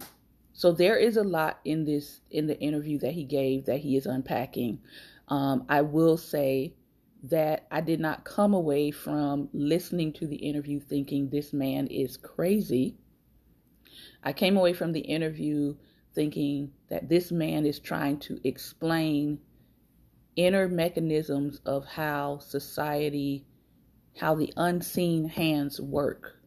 so 0.53 0.71
there 0.71 0.97
is 0.97 1.17
a 1.17 1.23
lot 1.23 1.59
in 1.65 1.85
this 1.85 2.21
in 2.31 2.47
the 2.47 2.59
interview 2.59 2.97
that 2.99 3.13
he 3.13 3.25
gave 3.25 3.65
that 3.65 3.79
he 3.79 3.97
is 3.97 4.07
unpacking. 4.07 4.79
Um 5.27 5.65
i 5.69 5.81
will 5.81 6.17
say 6.17 6.73
that 7.23 7.67
I 7.69 7.81
did 7.81 7.99
not 7.99 8.23
come 8.23 8.53
away 8.53 8.91
from 8.91 9.49
listening 9.53 10.13
to 10.13 10.27
the 10.27 10.37
interview 10.37 10.79
thinking 10.79 11.29
this 11.29 11.53
man 11.53 11.87
is 11.87 12.17
crazy. 12.17 12.97
I 14.23 14.33
came 14.33 14.57
away 14.57 14.73
from 14.73 14.91
the 14.91 14.99
interview 14.99 15.75
thinking 16.13 16.71
that 16.89 17.09
this 17.09 17.31
man 17.31 17.65
is 17.65 17.79
trying 17.79 18.19
to 18.19 18.39
explain 18.43 19.39
inner 20.35 20.67
mechanisms 20.67 21.59
of 21.65 21.85
how 21.85 22.39
society, 22.39 23.45
how 24.17 24.35
the 24.35 24.53
unseen 24.57 25.27
hands 25.27 25.79
work. 25.79 26.37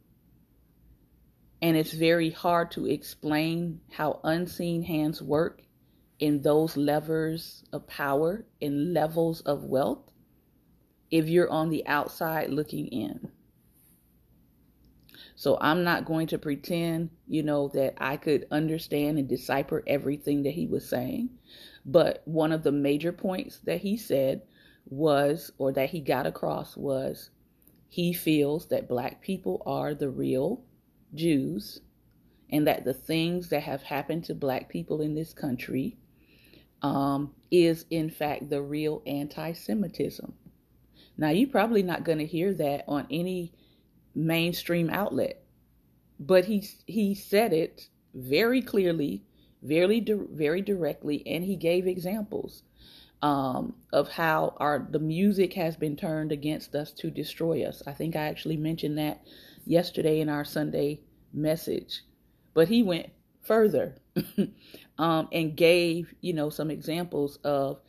And 1.61 1.77
it's 1.77 1.93
very 1.93 2.31
hard 2.31 2.71
to 2.73 2.87
explain 2.87 3.81
how 3.91 4.21
unseen 4.23 4.83
hands 4.83 5.23
work 5.23 5.63
in 6.19 6.43
those 6.43 6.77
levers 6.77 7.65
of 7.73 7.87
power, 7.87 8.45
in 8.61 8.93
levels 8.93 9.41
of 9.41 9.65
wealth 9.65 10.11
if 11.11 11.29
you're 11.29 11.51
on 11.51 11.71
the 11.71 11.87
outside 11.87 12.51
looking 12.51 12.87
in. 12.89 13.31
So 15.37 15.59
I'm 15.61 15.83
not 15.83 16.05
going 16.05 16.29
to 16.29 16.39
pretend, 16.39 17.11
you 17.27 17.43
know, 17.43 17.69
that 17.69 17.95
I 17.99 18.17
could 18.17 18.47
understand 18.51 19.19
and 19.19 19.29
decipher 19.29 19.83
everything 19.87 20.45
that 20.45 20.53
he 20.53 20.67
was 20.67 20.89
saying. 20.89 21.31
But 21.85 22.23
one 22.25 22.53
of 22.53 22.63
the 22.63 22.73
major 22.73 23.13
points 23.13 23.59
that 23.65 23.81
he 23.81 23.97
said 23.97 24.43
was, 24.87 25.51
or 25.59 25.73
that 25.73 25.91
he 25.91 26.01
got 26.01 26.27
across, 26.27 26.77
was 26.77 27.31
he 27.89 28.13
feels 28.13 28.69
that 28.69 28.89
black 28.89 29.23
people 29.23 29.63
are 29.67 29.95
the 29.95 30.09
real 30.09 30.63
Jews 31.15 31.81
and 32.51 32.67
that 32.67 32.85
the 32.85 32.95
things 32.95 33.49
that 33.49 33.63
have 33.63 33.83
happened 33.83 34.25
to 34.25 34.35
black 34.35 34.69
people 34.69 35.01
in 35.01 35.15
this 35.15 35.33
country 35.33 35.97
um, 36.83 37.33
is, 37.51 37.87
in 37.91 38.11
fact, 38.11 38.51
the 38.51 38.63
real 38.63 39.03
anti 39.07 39.53
Semitism. 39.53 40.33
Now, 41.17 41.31
you're 41.31 41.49
probably 41.49 41.83
not 41.83 42.05
going 42.05 42.19
to 42.19 42.27
hear 42.27 42.53
that 42.55 42.85
on 42.87 43.07
any 43.11 43.53
mainstream 44.15 44.91
outlet, 44.91 45.43
but 46.19 46.45
he 46.45 46.67
he 46.87 47.15
said 47.15 47.53
it 47.53 47.89
very 48.15 48.63
clearly, 48.63 49.23
very 49.63 50.01
very 50.01 50.63
directly, 50.63 51.27
and 51.27 51.45
he 51.45 51.57
gave 51.57 51.87
examples 51.87 52.63
um, 53.23 53.75
of 53.93 54.09
how 54.09 54.55
our 54.59 54.87
the 54.91 54.99
music 54.99 55.55
has 55.55 55.77
been 55.77 55.97
turned 55.97 56.33
against 56.33 56.75
us 56.75 56.93
to 56.93 57.11
destroy 57.11 57.65
us. 57.65 57.83
I 57.87 57.93
think 57.93 58.17
I 58.17 58.27
actually 58.27 58.57
mentioned 58.57 58.99
that 58.99 59.23
yesterday 59.65 60.21
in 60.21 60.29
our 60.29 60.45
Sunday 60.45 61.01
message, 61.33 62.03
but 62.55 62.69
he 62.69 62.83
went 62.83 63.11
further 63.43 63.97
um, 64.99 65.29
and 65.33 65.57
gave 65.57 66.15
you 66.21 66.33
know 66.33 66.51
some 66.51 66.71
examples 66.71 67.39
of 67.45 67.81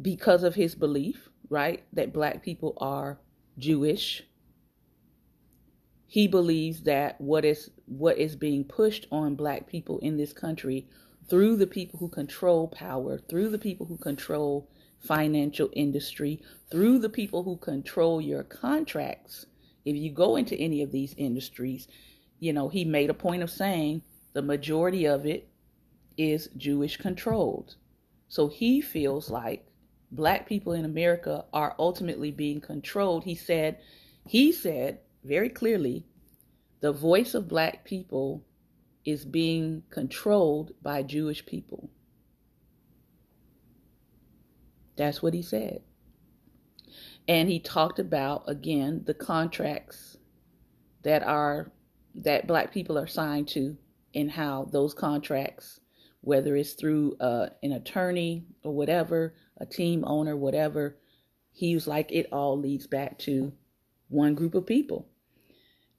because 0.00 0.42
of 0.42 0.54
his 0.54 0.74
belief 0.74 1.28
right? 1.52 1.84
That 1.92 2.14
black 2.14 2.42
people 2.42 2.74
are 2.78 3.18
Jewish. 3.58 4.24
He 6.12 6.28
believes 6.28 6.82
that 6.82 7.18
what 7.22 7.42
is 7.42 7.70
what 7.86 8.18
is 8.18 8.36
being 8.36 8.64
pushed 8.64 9.06
on 9.10 9.34
black 9.34 9.66
people 9.66 9.98
in 10.00 10.18
this 10.18 10.34
country 10.34 10.86
through 11.26 11.56
the 11.56 11.66
people 11.66 11.98
who 11.98 12.10
control 12.10 12.68
power, 12.68 13.16
through 13.16 13.48
the 13.48 13.58
people 13.58 13.86
who 13.86 13.96
control 13.96 14.68
financial 15.00 15.70
industry, 15.72 16.42
through 16.70 16.98
the 16.98 17.08
people 17.08 17.44
who 17.44 17.56
control 17.56 18.20
your 18.20 18.42
contracts. 18.42 19.46
If 19.86 19.96
you 19.96 20.12
go 20.12 20.36
into 20.36 20.54
any 20.54 20.82
of 20.82 20.92
these 20.92 21.14
industries, 21.16 21.88
you 22.40 22.52
know, 22.52 22.68
he 22.68 22.84
made 22.84 23.08
a 23.08 23.14
point 23.14 23.42
of 23.42 23.50
saying 23.50 24.02
the 24.34 24.42
majority 24.42 25.06
of 25.06 25.24
it 25.24 25.48
is 26.18 26.50
Jewish 26.58 26.98
controlled. 26.98 27.76
So 28.28 28.48
he 28.48 28.82
feels 28.82 29.30
like 29.30 29.66
black 30.10 30.46
people 30.46 30.74
in 30.74 30.84
America 30.84 31.46
are 31.54 31.74
ultimately 31.78 32.30
being 32.30 32.60
controlled. 32.60 33.24
He 33.24 33.34
said, 33.34 33.78
he 34.26 34.52
said 34.52 34.98
very 35.24 35.48
clearly, 35.48 36.04
the 36.80 36.92
voice 36.92 37.34
of 37.34 37.48
black 37.48 37.84
people 37.84 38.44
is 39.04 39.24
being 39.24 39.82
controlled 39.90 40.72
by 40.82 41.02
Jewish 41.02 41.44
people. 41.44 41.90
That's 44.96 45.22
what 45.22 45.34
he 45.34 45.42
said. 45.42 45.82
And 47.28 47.48
he 47.48 47.60
talked 47.60 47.98
about 47.98 48.44
again 48.48 49.02
the 49.06 49.14
contracts 49.14 50.16
that 51.02 51.22
are 51.22 51.72
that 52.14 52.46
black 52.46 52.72
people 52.72 52.98
are 52.98 53.06
signed 53.06 53.48
to 53.48 53.76
and 54.14 54.30
how 54.30 54.68
those 54.70 54.92
contracts 54.92 55.80
whether 56.22 56.56
it's 56.56 56.74
through 56.74 57.16
uh, 57.20 57.48
an 57.62 57.72
attorney 57.72 58.46
or 58.62 58.72
whatever, 58.72 59.34
a 59.58 59.66
team 59.66 60.04
owner, 60.06 60.36
whatever, 60.36 60.96
he 61.52 61.74
was 61.74 61.86
like, 61.86 62.10
it 62.10 62.26
all 62.32 62.58
leads 62.58 62.86
back 62.86 63.18
to 63.18 63.52
one 64.08 64.34
group 64.34 64.54
of 64.54 64.64
people. 64.64 65.08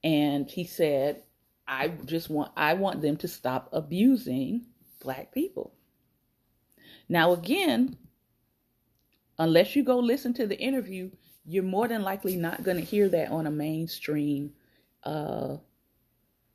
And 0.03 0.49
he 0.49 0.65
said, 0.65 1.23
I 1.67 1.89
just 2.05 2.29
want 2.29 2.51
I 2.57 2.73
want 2.73 3.01
them 3.01 3.17
to 3.17 3.27
stop 3.27 3.69
abusing 3.71 4.65
black 5.01 5.33
people. 5.33 5.73
Now 7.07 7.33
again, 7.33 7.97
unless 9.39 9.75
you 9.75 9.83
go 9.83 9.99
listen 9.99 10.33
to 10.35 10.47
the 10.47 10.59
interview, 10.59 11.11
you're 11.45 11.63
more 11.63 11.87
than 11.87 12.01
likely 12.03 12.35
not 12.35 12.63
going 12.63 12.77
to 12.77 12.83
hear 12.83 13.09
that 13.09 13.31
on 13.31 13.47
a 13.47 13.51
mainstream 13.51 14.53
uh 15.03 15.57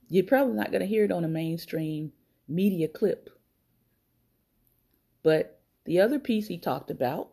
you're 0.08 0.24
probably 0.24 0.54
not 0.54 0.70
going 0.70 0.80
to 0.80 0.86
hear 0.86 1.04
it 1.04 1.12
on 1.12 1.24
a 1.24 1.28
mainstream 1.28 2.12
media 2.48 2.88
clip. 2.88 3.28
But 5.22 5.60
the 5.84 6.00
other 6.00 6.18
piece 6.18 6.48
he 6.48 6.58
talked 6.58 6.90
about 6.90 7.30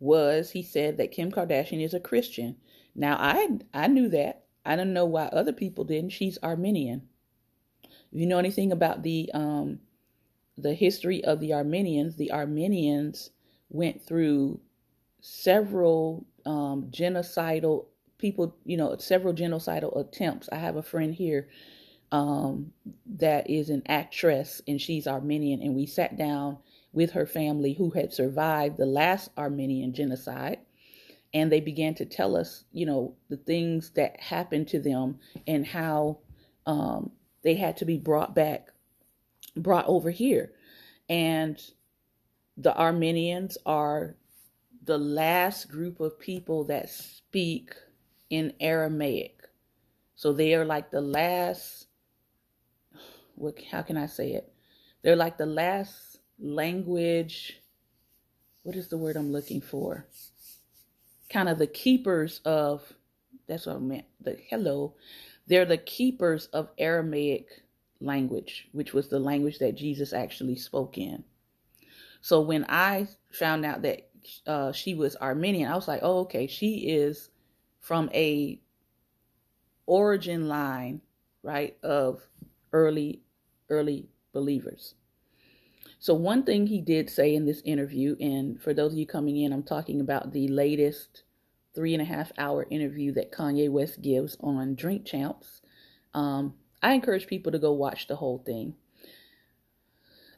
was 0.00 0.50
he 0.50 0.62
said 0.62 0.96
that 0.96 1.12
Kim 1.12 1.30
Kardashian 1.30 1.82
is 1.82 1.94
a 1.94 2.00
Christian. 2.00 2.56
Now 2.94 3.16
I 3.18 3.58
I 3.72 3.86
knew 3.86 4.08
that. 4.10 4.43
I 4.64 4.76
don't 4.76 4.92
know 4.92 5.04
why 5.04 5.26
other 5.26 5.52
people 5.52 5.84
didn't. 5.84 6.10
She's 6.10 6.38
Armenian. 6.42 7.02
If 7.84 8.20
you 8.20 8.26
know 8.26 8.38
anything 8.38 8.72
about 8.72 9.02
the 9.02 9.30
um, 9.34 9.80
the 10.56 10.74
history 10.74 11.24
of 11.24 11.40
the 11.40 11.52
Armenians, 11.52 12.16
the 12.16 12.32
Armenians 12.32 13.30
went 13.68 14.02
through 14.06 14.60
several 15.20 16.24
um, 16.46 16.88
genocidal 16.90 17.86
people, 18.18 18.56
you 18.64 18.76
know, 18.76 18.96
several 18.98 19.34
genocidal 19.34 19.98
attempts. 19.98 20.48
I 20.52 20.56
have 20.56 20.76
a 20.76 20.82
friend 20.82 21.14
here 21.14 21.48
um, 22.12 22.72
that 23.16 23.50
is 23.50 23.70
an 23.70 23.82
actress 23.86 24.62
and 24.68 24.80
she's 24.80 25.06
Armenian, 25.06 25.60
and 25.60 25.74
we 25.74 25.86
sat 25.86 26.16
down 26.16 26.58
with 26.92 27.10
her 27.12 27.26
family 27.26 27.72
who 27.72 27.90
had 27.90 28.12
survived 28.12 28.76
the 28.76 28.86
last 28.86 29.30
Armenian 29.36 29.92
genocide 29.92 30.58
and 31.34 31.52
they 31.52 31.60
began 31.60 31.94
to 31.96 32.06
tell 32.06 32.36
us, 32.36 32.64
you 32.72 32.86
know, 32.86 33.16
the 33.28 33.36
things 33.36 33.90
that 33.96 34.20
happened 34.20 34.68
to 34.68 34.80
them 34.80 35.18
and 35.48 35.66
how 35.66 36.20
um, 36.66 37.10
they 37.42 37.56
had 37.56 37.76
to 37.78 37.84
be 37.84 37.98
brought 37.98 38.34
back, 38.34 38.68
brought 39.56 39.86
over 39.86 40.10
here. 40.10 40.52
And 41.08 41.60
the 42.56 42.76
Armenians 42.78 43.58
are 43.66 44.16
the 44.84 44.98
last 44.98 45.68
group 45.68 46.00
of 46.00 46.20
people 46.20 46.64
that 46.64 46.88
speak 46.88 47.74
in 48.30 48.52
Aramaic. 48.60 49.40
So 50.14 50.32
they 50.32 50.54
are 50.54 50.64
like 50.64 50.90
the 50.92 51.00
last, 51.00 51.88
what, 53.34 53.56
how 53.70 53.82
can 53.82 53.96
I 53.96 54.06
say 54.06 54.32
it? 54.32 54.52
They're 55.02 55.16
like 55.16 55.36
the 55.36 55.46
last 55.46 56.18
language. 56.38 57.60
What 58.62 58.76
is 58.76 58.88
the 58.88 58.98
word 58.98 59.16
I'm 59.16 59.32
looking 59.32 59.60
for? 59.60 60.06
Kind 61.30 61.48
of 61.48 61.58
the 61.58 61.66
keepers 61.66 62.40
of 62.44 62.82
that's 63.46 63.66
what 63.66 63.76
I 63.76 63.78
meant. 63.78 64.06
The 64.20 64.38
hello. 64.48 64.94
They're 65.46 65.66
the 65.66 65.78
keepers 65.78 66.46
of 66.46 66.70
Aramaic 66.78 67.48
language, 68.00 68.68
which 68.72 68.94
was 68.94 69.08
the 69.08 69.18
language 69.18 69.58
that 69.58 69.76
Jesus 69.76 70.12
actually 70.12 70.56
spoke 70.56 70.96
in. 70.96 71.24
So 72.22 72.40
when 72.40 72.64
I 72.68 73.08
found 73.32 73.66
out 73.66 73.82
that 73.82 74.08
uh, 74.46 74.72
she 74.72 74.94
was 74.94 75.16
Armenian, 75.16 75.70
I 75.70 75.74
was 75.74 75.88
like, 75.88 76.00
oh, 76.02 76.20
okay, 76.20 76.46
she 76.46 76.76
is 76.88 77.28
from 77.80 78.08
a 78.14 78.58
origin 79.86 80.48
line, 80.48 81.02
right, 81.42 81.76
of 81.82 82.22
early, 82.72 83.20
early 83.68 84.08
believers. 84.32 84.94
So 85.98 86.14
one 86.14 86.42
thing 86.44 86.66
he 86.66 86.80
did 86.80 87.08
say 87.08 87.34
in 87.34 87.46
this 87.46 87.62
interview, 87.64 88.16
and 88.20 88.60
for 88.60 88.74
those 88.74 88.92
of 88.92 88.98
you 88.98 89.06
coming 89.06 89.36
in, 89.38 89.52
I'm 89.52 89.62
talking 89.62 90.00
about 90.00 90.32
the 90.32 90.48
latest 90.48 91.22
three 91.74 91.92
and 91.94 92.02
a 92.02 92.06
half 92.06 92.32
hour 92.38 92.66
interview 92.70 93.12
that 93.12 93.32
Kanye 93.32 93.70
West 93.70 94.02
gives 94.02 94.36
on 94.40 94.74
Drink 94.74 95.04
Champs. 95.04 95.62
Um, 96.12 96.54
I 96.82 96.92
encourage 96.92 97.26
people 97.26 97.52
to 97.52 97.58
go 97.58 97.72
watch 97.72 98.06
the 98.06 98.16
whole 98.16 98.38
thing. 98.38 98.74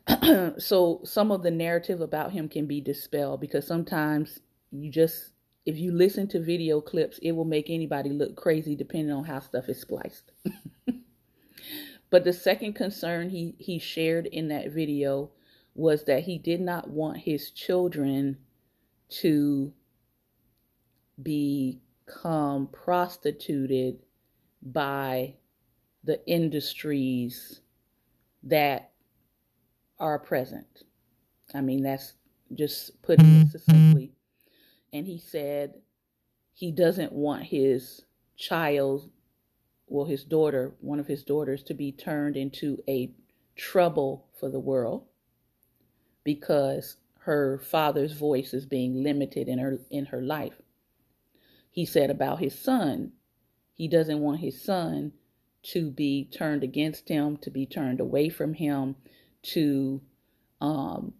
so 0.58 1.00
some 1.04 1.32
of 1.32 1.42
the 1.42 1.50
narrative 1.50 2.00
about 2.00 2.32
him 2.32 2.48
can 2.48 2.66
be 2.66 2.80
dispelled 2.80 3.40
because 3.40 3.66
sometimes 3.66 4.38
you 4.70 4.90
just 4.90 5.32
if 5.64 5.76
you 5.76 5.90
listen 5.90 6.28
to 6.28 6.40
video 6.40 6.80
clips, 6.80 7.18
it 7.18 7.32
will 7.32 7.44
make 7.44 7.68
anybody 7.68 8.10
look 8.10 8.36
crazy 8.36 8.76
depending 8.76 9.12
on 9.12 9.24
how 9.24 9.40
stuff 9.40 9.68
is 9.68 9.80
spliced. 9.80 10.30
but 12.10 12.22
the 12.22 12.32
second 12.32 12.74
concern 12.74 13.30
he 13.30 13.56
he 13.58 13.80
shared 13.80 14.26
in 14.26 14.48
that 14.48 14.70
video 14.70 15.30
was 15.76 16.04
that 16.04 16.22
he 16.22 16.38
did 16.38 16.60
not 16.60 16.88
want 16.88 17.18
his 17.18 17.50
children 17.50 18.38
to 19.08 19.72
become 21.22 22.66
prostituted 22.72 23.98
by 24.62 25.34
the 26.04 26.24
industries 26.26 27.60
that 28.42 28.92
are 29.98 30.18
present. 30.18 30.84
I 31.54 31.60
mean, 31.60 31.82
that's 31.82 32.14
just 32.54 33.02
putting 33.02 33.26
it 33.26 33.38
mm-hmm. 33.40 33.48
succinctly. 33.48 34.12
And 34.92 35.06
he 35.06 35.18
said 35.18 35.74
he 36.54 36.72
doesn't 36.72 37.12
want 37.12 37.44
his 37.44 38.02
child, 38.36 39.10
well, 39.88 40.06
his 40.06 40.24
daughter, 40.24 40.74
one 40.80 41.00
of 41.00 41.06
his 41.06 41.22
daughters, 41.22 41.62
to 41.64 41.74
be 41.74 41.92
turned 41.92 42.36
into 42.36 42.82
a 42.88 43.12
trouble 43.56 44.26
for 44.38 44.48
the 44.48 44.60
world 44.60 45.04
because 46.26 46.98
her 47.20 47.58
father's 47.58 48.12
voice 48.12 48.52
is 48.52 48.66
being 48.66 49.02
limited 49.02 49.48
in 49.48 49.58
her 49.58 49.78
in 49.90 50.04
her 50.04 50.20
life 50.20 50.60
he 51.76 51.84
said 51.84 52.08
about 52.08 52.38
his 52.38 52.58
son. 52.58 53.12
He 53.74 53.86
doesn't 53.86 54.20
want 54.20 54.40
his 54.40 54.62
son 54.62 55.12
to 55.64 55.90
be 55.90 56.24
turned 56.24 56.64
against 56.64 57.06
him, 57.06 57.36
to 57.42 57.50
be 57.50 57.66
turned 57.66 58.00
away 58.00 58.30
from 58.30 58.54
him, 58.54 58.96
to 59.42 60.00
um, 60.62 61.12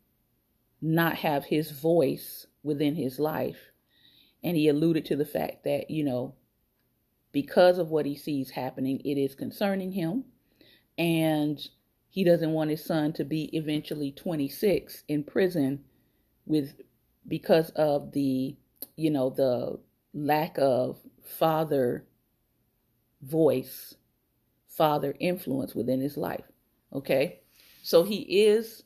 not 0.81 1.16
have 1.16 1.45
his 1.45 1.73
voice 1.73 2.47
within 2.62 2.95
his 2.95 3.19
life. 3.19 3.71
And 4.42 4.57
he 4.57 4.69
alluded 4.69 5.05
to 5.07 5.16
the 5.16 5.27
fact 5.27 5.64
that, 5.64 5.90
you 5.90 6.03
know, 6.03 6.35
because 7.33 7.77
of 7.77 7.90
what 7.90 8.07
he 8.07 8.16
sees 8.16 8.49
happening, 8.49 9.03
it 9.05 9.19
is 9.19 9.35
concerning 9.35 9.92
him. 9.92 10.25
And 10.97 11.61
he 12.16 12.24
doesn't 12.24 12.52
want 12.52 12.70
his 12.70 12.83
son 12.83 13.12
to 13.12 13.24
be 13.24 13.55
eventually 13.55 14.11
26 14.11 15.05
in 15.07 15.22
prison 15.22 15.85
with 16.46 16.81
because 17.29 17.68
of 17.76 18.11
the 18.12 18.57
you 18.96 19.11
know 19.11 19.29
the 19.29 19.79
lack 20.14 20.57
of 20.57 20.96
father 21.22 22.07
voice, 23.20 23.96
father 24.66 25.14
influence 25.20 25.74
within 25.74 26.00
his 26.00 26.16
life. 26.16 26.46
Okay? 26.90 27.40
So 27.83 28.02
he 28.02 28.22
is 28.46 28.85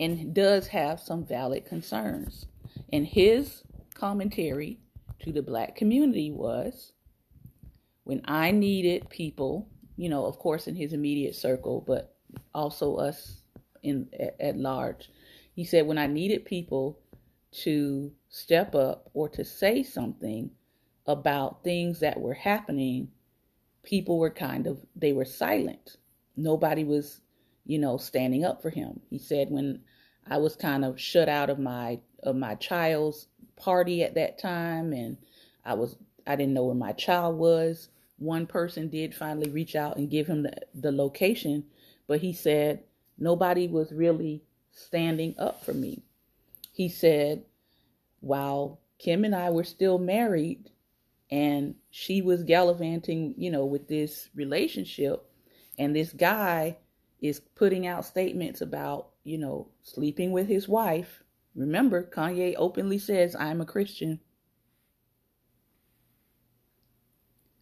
and 0.00 0.32
does 0.32 0.66
have 0.68 1.00
some 1.00 1.26
valid 1.26 1.66
concerns. 1.66 2.46
And 2.90 3.06
his 3.06 3.64
commentary 3.92 4.80
to 5.20 5.30
the 5.30 5.42
black 5.42 5.76
community 5.76 6.30
was 6.30 6.94
when 8.04 8.22
I 8.24 8.50
needed 8.50 9.10
people, 9.10 9.68
you 9.98 10.08
know, 10.08 10.24
of 10.24 10.38
course 10.38 10.66
in 10.66 10.74
his 10.74 10.94
immediate 10.94 11.34
circle, 11.34 11.84
but 11.86 12.16
also 12.54 12.96
us 12.96 13.42
in 13.82 14.08
at, 14.18 14.36
at 14.40 14.56
large. 14.56 15.10
He 15.52 15.64
said 15.64 15.86
when 15.86 15.98
I 15.98 16.06
needed 16.06 16.46
people 16.46 16.98
to 17.64 18.10
step 18.30 18.74
up 18.74 19.10
or 19.12 19.28
to 19.30 19.44
say 19.44 19.82
something, 19.82 20.50
about 21.08 21.64
things 21.64 22.00
that 22.00 22.20
were 22.20 22.34
happening, 22.34 23.08
people 23.82 24.18
were 24.18 24.30
kind 24.30 24.66
of 24.66 24.78
they 24.94 25.12
were 25.12 25.24
silent. 25.24 25.96
Nobody 26.36 26.84
was, 26.84 27.22
you 27.64 27.78
know, 27.78 27.96
standing 27.96 28.44
up 28.44 28.62
for 28.62 28.70
him. 28.70 29.00
He 29.08 29.18
said 29.18 29.50
when 29.50 29.80
I 30.28 30.36
was 30.36 30.54
kind 30.54 30.84
of 30.84 31.00
shut 31.00 31.28
out 31.28 31.48
of 31.48 31.58
my 31.58 31.98
of 32.22 32.36
my 32.36 32.54
child's 32.56 33.26
party 33.56 34.04
at 34.04 34.14
that 34.14 34.38
time 34.38 34.92
and 34.92 35.16
I 35.64 35.74
was 35.74 35.96
I 36.26 36.36
didn't 36.36 36.52
know 36.54 36.64
where 36.64 36.74
my 36.74 36.92
child 36.92 37.38
was. 37.38 37.88
One 38.18 38.46
person 38.46 38.88
did 38.88 39.14
finally 39.14 39.50
reach 39.50 39.76
out 39.76 39.96
and 39.96 40.10
give 40.10 40.26
him 40.26 40.42
the, 40.42 40.52
the 40.74 40.92
location, 40.92 41.64
but 42.06 42.20
he 42.20 42.32
said 42.32 42.82
nobody 43.16 43.68
was 43.68 43.92
really 43.92 44.42
standing 44.72 45.34
up 45.38 45.64
for 45.64 45.72
me. 45.72 46.02
He 46.72 46.88
said 46.88 47.44
while 48.20 48.80
Kim 48.98 49.24
and 49.24 49.34
I 49.34 49.50
were 49.50 49.64
still 49.64 49.98
married 49.98 50.70
and 51.30 51.74
she 51.90 52.22
was 52.22 52.42
gallivanting, 52.42 53.34
you 53.36 53.50
know, 53.50 53.64
with 53.64 53.88
this 53.88 54.28
relationship 54.34 55.24
and 55.78 55.94
this 55.94 56.12
guy 56.12 56.76
is 57.20 57.40
putting 57.54 57.86
out 57.86 58.04
statements 58.04 58.60
about, 58.60 59.10
you 59.24 59.38
know, 59.38 59.68
sleeping 59.82 60.32
with 60.32 60.48
his 60.48 60.68
wife. 60.68 61.22
Remember, 61.54 62.02
Kanye 62.02 62.54
openly 62.56 62.98
says, 62.98 63.36
I'm 63.36 63.60
a 63.60 63.66
Christian. 63.66 64.20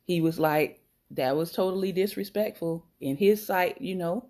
He 0.06 0.20
was 0.20 0.38
like, 0.38 0.80
that 1.10 1.36
was 1.36 1.52
totally 1.52 1.92
disrespectful. 1.92 2.86
In 3.00 3.16
his 3.16 3.44
sight, 3.44 3.80
you 3.80 3.96
know, 3.96 4.26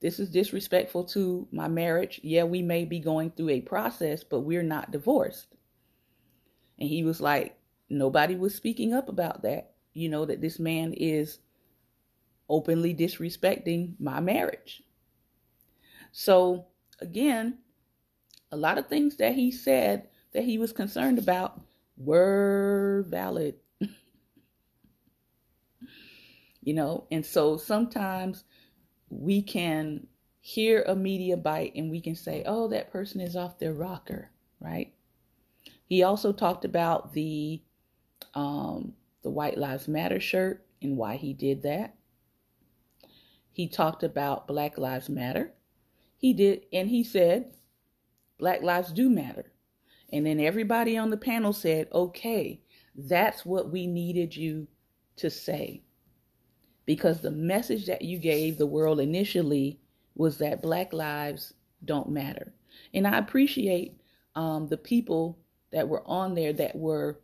this 0.00 0.20
is 0.20 0.30
disrespectful 0.30 1.04
to 1.04 1.48
my 1.50 1.66
marriage. 1.66 2.20
Yeah, 2.22 2.44
we 2.44 2.62
may 2.62 2.84
be 2.84 3.00
going 3.00 3.32
through 3.32 3.50
a 3.50 3.60
process, 3.60 4.22
but 4.22 4.40
we're 4.40 4.62
not 4.62 4.92
divorced. 4.92 5.56
And 6.78 6.88
he 6.88 7.02
was 7.02 7.20
like, 7.20 7.58
nobody 7.90 8.36
was 8.36 8.54
speaking 8.54 8.94
up 8.94 9.08
about 9.08 9.42
that. 9.42 9.72
You 9.94 10.08
know, 10.08 10.24
that 10.24 10.40
this 10.40 10.60
man 10.60 10.92
is 10.92 11.40
openly 12.48 12.94
disrespecting 12.94 13.94
my 13.98 14.20
marriage. 14.20 14.82
So, 16.12 16.66
again, 17.00 17.58
a 18.52 18.56
lot 18.56 18.78
of 18.78 18.86
things 18.86 19.16
that 19.16 19.34
he 19.34 19.50
said 19.50 20.08
that 20.32 20.44
he 20.44 20.56
was 20.58 20.72
concerned 20.72 21.18
about 21.18 21.60
were 21.96 23.04
valid. 23.08 23.56
You 26.68 26.74
know, 26.74 27.06
and 27.10 27.24
so 27.24 27.56
sometimes 27.56 28.44
we 29.08 29.40
can 29.40 30.06
hear 30.42 30.82
a 30.82 30.94
media 30.94 31.34
bite 31.34 31.72
and 31.74 31.90
we 31.90 31.98
can 31.98 32.14
say, 32.14 32.42
oh, 32.44 32.68
that 32.68 32.92
person 32.92 33.22
is 33.22 33.36
off 33.36 33.58
their 33.58 33.72
rocker, 33.72 34.30
right? 34.60 34.92
He 35.86 36.02
also 36.02 36.30
talked 36.30 36.66
about 36.66 37.14
the 37.14 37.62
um, 38.34 38.92
the 39.22 39.30
White 39.30 39.56
Lives 39.56 39.88
Matter 39.88 40.20
shirt 40.20 40.66
and 40.82 40.98
why 40.98 41.16
he 41.16 41.32
did 41.32 41.62
that. 41.62 41.94
He 43.50 43.66
talked 43.66 44.02
about 44.02 44.46
Black 44.46 44.76
Lives 44.76 45.08
Matter. 45.08 45.54
He 46.18 46.34
did, 46.34 46.66
and 46.70 46.90
he 46.90 47.02
said, 47.02 47.54
Black 48.38 48.62
lives 48.62 48.92
do 48.92 49.08
matter. 49.08 49.52
And 50.12 50.26
then 50.26 50.38
everybody 50.38 50.98
on 50.98 51.08
the 51.08 51.16
panel 51.16 51.54
said, 51.54 51.88
okay, 51.94 52.60
that's 52.94 53.46
what 53.46 53.72
we 53.72 53.86
needed 53.86 54.36
you 54.36 54.68
to 55.16 55.30
say. 55.30 55.84
Because 56.88 57.20
the 57.20 57.30
message 57.30 57.84
that 57.84 58.00
you 58.00 58.16
gave 58.16 58.56
the 58.56 58.66
world 58.66 58.98
initially 58.98 59.78
was 60.14 60.38
that 60.38 60.62
Black 60.62 60.94
lives 60.94 61.52
don't 61.84 62.08
matter. 62.08 62.54
And 62.94 63.06
I 63.06 63.18
appreciate 63.18 64.00
um, 64.34 64.68
the 64.68 64.78
people 64.78 65.38
that 65.70 65.86
were 65.86 66.02
on 66.06 66.34
there 66.34 66.54
that 66.54 66.74
were 66.74 67.20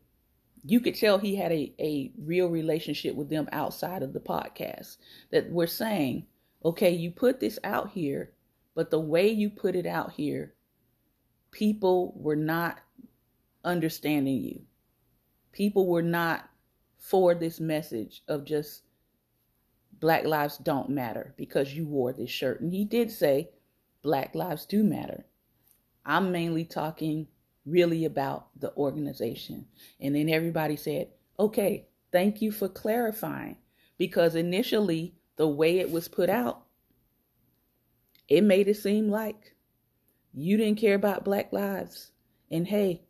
you 0.66 0.80
could 0.80 0.94
tell 0.94 1.16
he 1.16 1.34
had 1.34 1.50
a, 1.50 1.72
a 1.78 2.12
real 2.18 2.48
relationship 2.48 3.14
with 3.14 3.30
them 3.30 3.48
outside 3.52 4.02
of 4.02 4.12
the 4.12 4.20
podcast 4.20 4.98
that 5.32 5.50
we're 5.50 5.66
saying, 5.66 6.26
okay, 6.62 6.90
you 6.90 7.10
put 7.10 7.40
this 7.40 7.58
out 7.64 7.90
here, 7.90 8.32
but 8.74 8.90
the 8.90 9.00
way 9.00 9.30
you 9.30 9.48
put 9.48 9.76
it 9.76 9.86
out 9.86 10.12
here, 10.12 10.52
people 11.52 12.12
were 12.18 12.36
not 12.36 12.80
understanding 13.64 14.44
you. 14.44 14.60
People 15.52 15.86
were 15.86 16.02
not 16.02 16.50
for 16.98 17.34
this 17.34 17.60
message 17.60 18.22
of 18.28 18.44
just 18.44 18.82
black 20.00 20.24
lives 20.24 20.58
don't 20.58 20.90
matter 20.90 21.34
because 21.36 21.74
you 21.74 21.86
wore 21.86 22.12
this 22.12 22.30
shirt. 22.30 22.60
And 22.60 22.72
he 22.72 22.84
did 22.84 23.10
say 23.10 23.50
black 24.02 24.34
lives 24.34 24.66
do 24.66 24.82
matter. 24.84 25.26
I'm 26.04 26.32
mainly 26.32 26.64
talking 26.64 27.28
really 27.64 28.04
about 28.04 28.48
the 28.58 28.74
organization. 28.76 29.66
And 30.00 30.14
then 30.14 30.28
everybody 30.28 30.76
said, 30.76 31.08
okay, 31.38 31.86
thank 32.12 32.42
you 32.42 32.52
for 32.52 32.68
clarifying. 32.68 33.56
Because 33.96 34.34
initially, 34.34 35.14
the 35.36 35.48
way 35.48 35.78
it 35.78 35.90
was 35.90 36.08
put 36.08 36.28
out, 36.28 36.64
it 38.28 38.42
made 38.42 38.68
it 38.68 38.76
seem 38.76 39.08
like 39.08 39.54
you 40.32 40.56
didn't 40.56 40.80
care 40.80 40.94
about 40.94 41.24
Black 41.24 41.52
lives. 41.52 42.10
And 42.50 42.66
hey, 42.66 43.02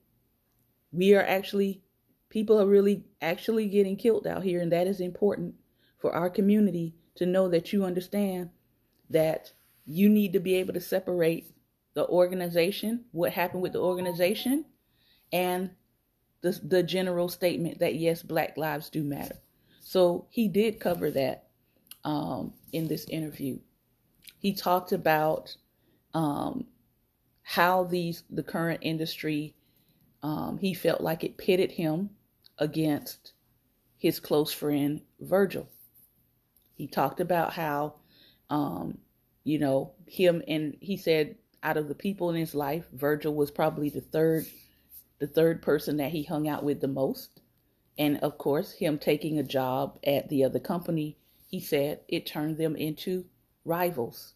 we 0.93 1.15
are 1.15 1.25
actually, 1.25 1.83
people 2.29 2.61
are 2.61 2.67
really 2.67 3.05
actually 3.21 3.69
getting 3.69 3.97
killed 3.97 4.27
out 4.27 4.43
here. 4.43 4.61
And 4.61 4.73
that 4.73 4.87
is 4.87 5.01
important 5.01 5.55
for 6.05 6.15
our 6.15 6.29
community 6.29 6.95
to 7.15 7.25
know 7.25 7.49
that 7.49 7.73
you 7.73 7.83
understand 7.83 8.51
that 9.09 9.51
you 9.87 10.07
need 10.07 10.35
to 10.35 10.39
be 10.39 10.57
able 10.57 10.75
to 10.75 10.81
separate 10.83 11.51
the 11.95 12.07
organization, 12.09 13.07
what 13.13 13.33
happened 13.33 13.63
with 13.63 13.73
the 13.73 13.81
organization, 13.81 14.67
and 15.33 15.71
the, 16.43 16.61
the 16.63 16.83
general 16.83 17.31
statement 17.31 17.79
that 17.79 17.95
yes, 17.95 18.23
Black 18.23 18.59
lives 18.59 18.91
do 18.91 19.03
matter. 19.03 19.39
So 19.81 20.27
he 20.29 20.47
did 20.47 20.79
cover 20.79 21.11
that 21.13 21.47
um, 22.05 22.53
in 22.71 22.87
this 22.87 23.07
interview. 23.07 23.59
He 24.39 24.53
talked 24.53 24.93
about 24.93 25.57
um, 26.13 26.67
how 27.45 27.85
these 27.85 28.25
the 28.29 28.43
current 28.43 28.81
industry 28.83 29.55
um, 30.23 30.59
he 30.59 30.75
felt 30.75 31.01
like 31.01 31.25
it 31.25 31.39
pitted 31.39 31.73
him 31.73 32.11
against 32.59 33.33
his 33.97 34.21
close 34.21 34.53
friend 34.53 35.01
Virgil. 35.19 35.67
He 36.75 36.87
talked 36.87 37.21
about 37.21 37.53
how, 37.53 37.95
um, 38.51 38.99
you 39.45 39.59
know, 39.59 39.93
him 40.07 40.43
and 40.49 40.77
he 40.81 40.97
said 40.97 41.37
out 41.63 41.77
of 41.77 41.89
the 41.89 41.95
people 41.95 42.31
in 42.31 42.37
his 42.37 42.55
life, 42.55 42.85
Virgil 42.93 43.35
was 43.35 43.51
probably 43.51 43.89
the 43.89 44.01
third 44.01 44.47
the 45.19 45.27
third 45.27 45.63
person 45.63 45.97
that 45.97 46.11
he 46.11 46.25
hung 46.25 46.49
out 46.49 46.65
with 46.65 46.81
the 46.81 46.89
most. 46.89 47.41
And 47.97 48.19
of 48.19 48.37
course, 48.37 48.73
him 48.73 48.99
taking 48.99 49.39
a 49.39 49.45
job 49.45 49.99
at 50.05 50.29
the 50.29 50.45
other 50.45 50.59
company, 50.59 51.17
he 51.47 51.61
said 51.61 52.01
it 52.09 52.27
turned 52.27 52.59
them 52.59 52.75
into 52.77 53.25
rivals. 53.65 54.35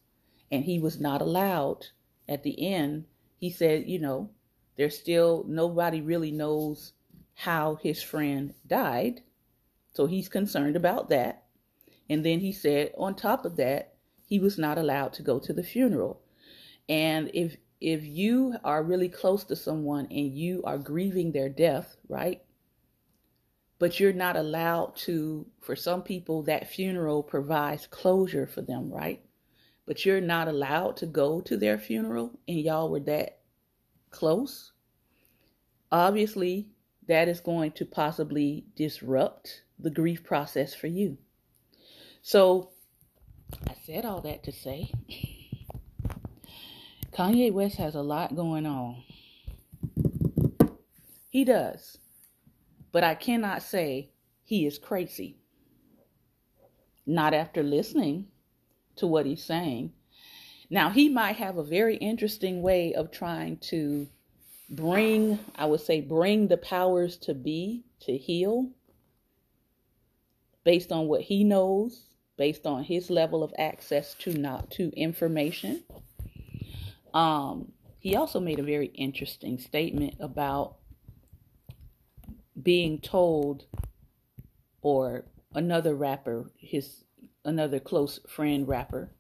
And 0.51 0.65
he 0.65 0.79
was 0.79 1.01
not 1.01 1.21
allowed 1.21 1.87
at 2.29 2.43
the 2.43 2.73
end. 2.73 3.05
He 3.39 3.51
said, 3.51 3.89
you 3.89 3.99
know, 3.99 4.31
there's 4.77 4.99
still 4.99 5.45
nobody 5.49 6.01
really 6.01 6.31
knows 6.31 6.93
how 7.35 7.75
his 7.77 8.03
friend 8.03 8.55
died. 8.67 9.23
So 9.93 10.07
he's 10.07 10.29
concerned 10.29 10.77
about 10.77 11.09
that. 11.09 11.45
And 12.09 12.25
then 12.25 12.41
he 12.41 12.53
said, 12.53 12.93
on 12.97 13.15
top 13.15 13.45
of 13.45 13.57
that, 13.57 13.95
he 14.27 14.39
was 14.39 14.59
not 14.59 14.79
allowed 14.79 15.13
to 15.15 15.23
go 15.23 15.39
to 15.39 15.53
the 15.53 15.63
funeral. 15.63 16.21
And 16.89 17.31
if 17.35 17.57
if 17.81 18.05
you 18.05 18.57
are 18.65 18.83
really 18.83 19.09
close 19.09 19.45
to 19.45 19.55
someone 19.55 20.07
and 20.11 20.37
you 20.37 20.63
are 20.65 20.79
grieving 20.79 21.31
their 21.31 21.49
death, 21.49 21.97
right? 22.09 22.43
But 23.79 24.01
you're 24.01 24.13
not 24.13 24.37
allowed 24.37 24.97
to, 24.97 25.47
for 25.61 25.77
some 25.77 26.03
people, 26.03 26.43
that 26.43 26.69
funeral 26.69 27.23
provides 27.23 27.87
closure 27.87 28.49
for 28.49 28.63
them, 28.63 28.91
right? 28.91 29.23
But 29.87 30.05
you're 30.05 30.21
not 30.21 30.49
allowed 30.49 30.97
to 30.99 31.07
go 31.07 31.41
to 31.43 31.57
their 31.57 31.79
funeral 31.79 32.41
and 32.49 32.59
y'all 32.59 32.91
were 32.91 33.01
that 33.01 33.39
close. 34.11 34.73
Obviously, 35.93 36.69
that 37.07 37.29
is 37.29 37.41
going 37.41 37.73
to 37.73 37.87
possibly 37.87 38.67
disrupt 38.75 39.63
the 39.79 39.91
grief 39.91 40.25
process 40.25 40.75
for 40.75 40.89
you. 40.89 41.17
So, 42.29 42.69
I 43.67 43.73
said 43.87 44.05
all 44.05 44.21
that 44.21 44.43
to 44.43 44.53
say. 44.53 44.93
Kanye 47.11 47.51
West 47.51 47.77
has 47.77 47.95
a 47.95 48.03
lot 48.03 48.37
going 48.37 48.67
on. 48.67 49.03
He 51.31 51.47
does. 51.47 51.97
But 52.93 53.03
I 53.03 53.15
cannot 53.15 53.63
say 53.63 54.11
he 54.45 54.67
is 54.67 54.77
crazy. 54.77 55.39
Not 57.07 57.33
after 57.33 57.63
listening 57.63 58.27
to 58.97 59.07
what 59.07 59.25
he's 59.25 59.43
saying. 59.43 59.95
Now, 60.69 60.91
he 60.91 61.09
might 61.09 61.37
have 61.37 61.57
a 61.57 61.65
very 61.65 61.97
interesting 61.97 62.61
way 62.61 62.93
of 62.93 63.11
trying 63.11 63.57
to 63.71 64.07
bring, 64.69 65.39
I 65.55 65.65
would 65.65 65.81
say, 65.81 66.03
bring 66.03 66.49
the 66.49 66.59
powers 66.59 67.17
to 67.21 67.33
be 67.33 67.87
to 68.01 68.19
heel 68.19 68.69
based 70.63 70.93
on 70.93 71.09
what 71.09 71.23
he 71.23 71.43
knows, 71.43 72.08
based 72.39 72.67
on 72.67 72.85
his 72.85 73.11
level 73.11 73.43
of 73.43 73.53
access 73.59 74.15
to 74.15 74.33
not 74.33 74.71
to 74.71 74.91
information. 74.97 75.83
Um, 77.13 77.73
he 77.99 78.17
also 78.17 78.41
made 78.41 78.61
a 78.61 78.63
very 78.63 78.87
interesting 78.87 79.59
statement 79.59 80.15
about 80.21 80.77
being 82.63 83.01
told, 83.01 83.67
or 84.81 85.25
another 85.55 85.95
rapper, 85.95 86.51
his 86.57 87.05
another 87.45 87.81
close 87.81 88.21
friend 88.29 88.69
rapper, 88.69 89.11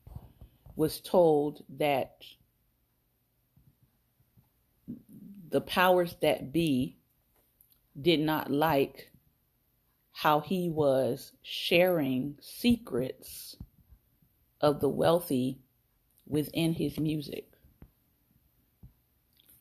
was 0.77 1.01
told 1.01 1.65
that 1.69 2.23
the 5.51 5.61
powers 5.61 6.15
that 6.23 6.53
be 6.53 6.99
did 8.01 8.21
not 8.21 8.51
like 8.51 9.08
how 10.23 10.41
he 10.41 10.69
was 10.69 11.31
sharing 11.43 12.37
secrets 12.41 13.55
of 14.61 14.81
the 14.81 14.89
wealthy 14.89 15.61
within 16.27 16.73
his 16.73 16.99
music. 16.99 17.53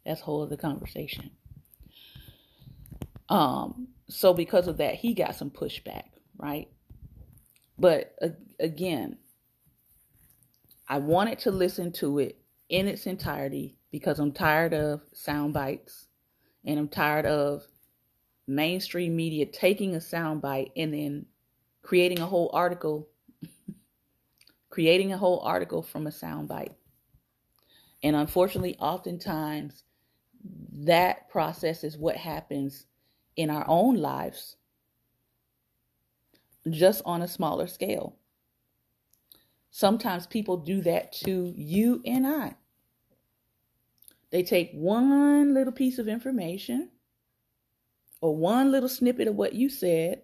That's 0.04 0.22
whole 0.22 0.42
other 0.42 0.58
conversation. 0.58 1.30
Um, 3.30 3.90
so 4.10 4.34
because 4.34 4.68
of 4.68 4.78
that, 4.78 4.96
he 4.96 5.14
got 5.14 5.36
some 5.36 5.52
pushback, 5.52 6.06
right? 6.40 6.70
But 7.78 8.16
uh, 8.20 8.30
again, 8.60 9.20
I 10.90 10.98
wanted 10.98 11.38
to 11.40 11.52
listen 11.52 11.92
to 12.00 12.18
it 12.18 12.40
in 12.68 12.88
its 12.88 13.06
entirety 13.06 13.78
because 13.92 14.18
I'm 14.18 14.32
tired 14.32 14.74
of 14.74 15.02
sound 15.14 15.54
bites 15.54 16.08
and 16.66 16.80
I'm 16.80 16.88
tired 16.88 17.28
of 17.28 17.62
mainstream 18.48 19.16
media 19.16 19.46
taking 19.46 19.96
a 19.96 20.00
soundbite 20.00 20.72
and 20.76 20.94
then 20.94 21.26
creating 21.82 22.20
a 22.20 22.26
whole 22.26 22.50
article 22.54 23.10
creating 24.70 25.12
a 25.14 25.18
whole 25.18 25.40
article 25.40 25.82
from 25.82 26.08
a 26.08 26.12
soundbite. 26.12 26.74
And 28.04 28.16
unfortunately, 28.16 28.76
oftentimes 28.80 29.84
that 30.72 31.30
process 31.30 31.84
is 31.84 31.98
what 31.98 32.16
happens 32.16 32.86
in 33.36 33.50
our 33.50 33.66
own 33.68 33.96
lives, 33.96 34.56
just 36.70 37.02
on 37.06 37.22
a 37.22 37.28
smaller 37.28 37.68
scale. 37.68 38.16
Sometimes 39.72 40.28
people 40.28 40.58
do 40.58 40.82
that 40.82 41.12
to 41.14 41.54
you 41.56 42.02
and 42.06 42.26
I. 42.26 42.56
They 44.30 44.44
take 44.44 44.72
one 44.74 45.54
little 45.54 45.74
piece 45.74 46.00
of 46.00 46.08
information 46.08 46.90
or 48.22 48.36
one 48.36 48.72
little 48.72 48.90
snippet 48.90 49.28
of 49.28 49.36
what 49.36 49.54
you 49.54 49.70
said, 49.70 50.22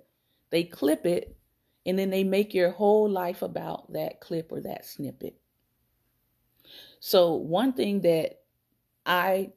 they 0.49 0.63
clip 0.63 1.06
it, 1.06 1.36
and 1.86 1.97
then 1.97 2.10
they 2.10 2.23
make 2.23 2.53
your 2.53 2.71
whole 2.71 3.10
life 3.10 3.41
about 3.41 3.91
that 3.93 4.21
clip 4.21 4.51
or 4.51 4.62
that 4.62 4.86
snippet. 4.86 5.36
So, 6.99 7.34
one 7.34 7.73
thing 7.73 8.01
that 8.01 8.39
I 9.06 9.51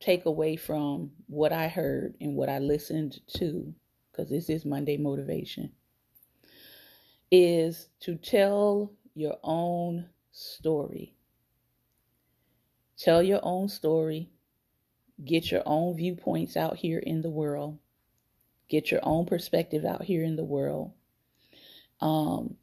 take 0.00 0.26
away 0.26 0.56
from 0.56 1.10
what 1.26 1.52
I 1.52 1.68
heard 1.68 2.14
and 2.20 2.34
what 2.34 2.48
I 2.48 2.58
listened 2.58 3.20
to, 3.36 3.74
because 4.10 4.30
this 4.30 4.48
is 4.48 4.64
Monday 4.64 4.96
Motivation, 4.96 5.72
is 7.30 7.88
to 8.00 8.16
tell 8.16 8.92
your 9.14 9.36
own 9.42 10.06
story. 10.32 11.14
Tell 12.98 13.22
your 13.22 13.40
own 13.42 13.68
story. 13.68 14.30
Get 15.24 15.50
your 15.50 15.62
own 15.64 15.96
viewpoints 15.96 16.56
out 16.56 16.76
here 16.76 16.98
in 16.98 17.22
the 17.22 17.30
world. 17.30 17.78
Get 18.68 18.90
your 18.90 19.00
own 19.02 19.26
perspective 19.26 19.84
out 19.84 20.02
here 20.02 20.22
in 20.22 20.36
the 20.36 20.44
world. 20.44 20.92
Um, 22.00 22.56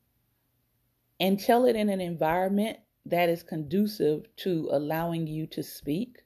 and 1.20 1.40
tell 1.40 1.66
it 1.66 1.76
in 1.76 1.90
an 1.90 2.02
environment 2.02 2.78
that 3.06 3.30
is 3.30 3.44
conducive 3.44 4.26
to 4.38 4.70
allowing 4.72 5.28
you 5.28 5.48
to 5.48 5.64
speak. 5.64 6.24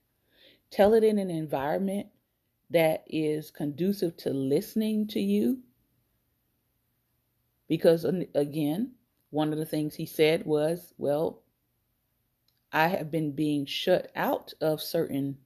Tell 0.69 0.93
it 0.93 1.03
in 1.03 1.17
an 1.17 1.29
environment 1.29 2.07
that 2.69 3.03
is 3.07 3.51
conducive 3.51 4.17
to 4.17 4.31
listening 4.31 5.07
to 5.07 5.19
you. 5.19 5.59
Because, 7.67 8.05
again, 8.35 8.93
one 9.29 9.53
of 9.53 9.59
the 9.59 9.65
things 9.65 9.95
he 9.95 10.05
said 10.05 10.45
was, 10.45 10.93
well, 10.97 11.41
I 12.71 12.87
have 12.87 13.11
been 13.11 13.31
being 13.31 13.65
shut 13.65 14.11
out 14.15 14.53
of 14.59 14.81
certain 14.81 15.37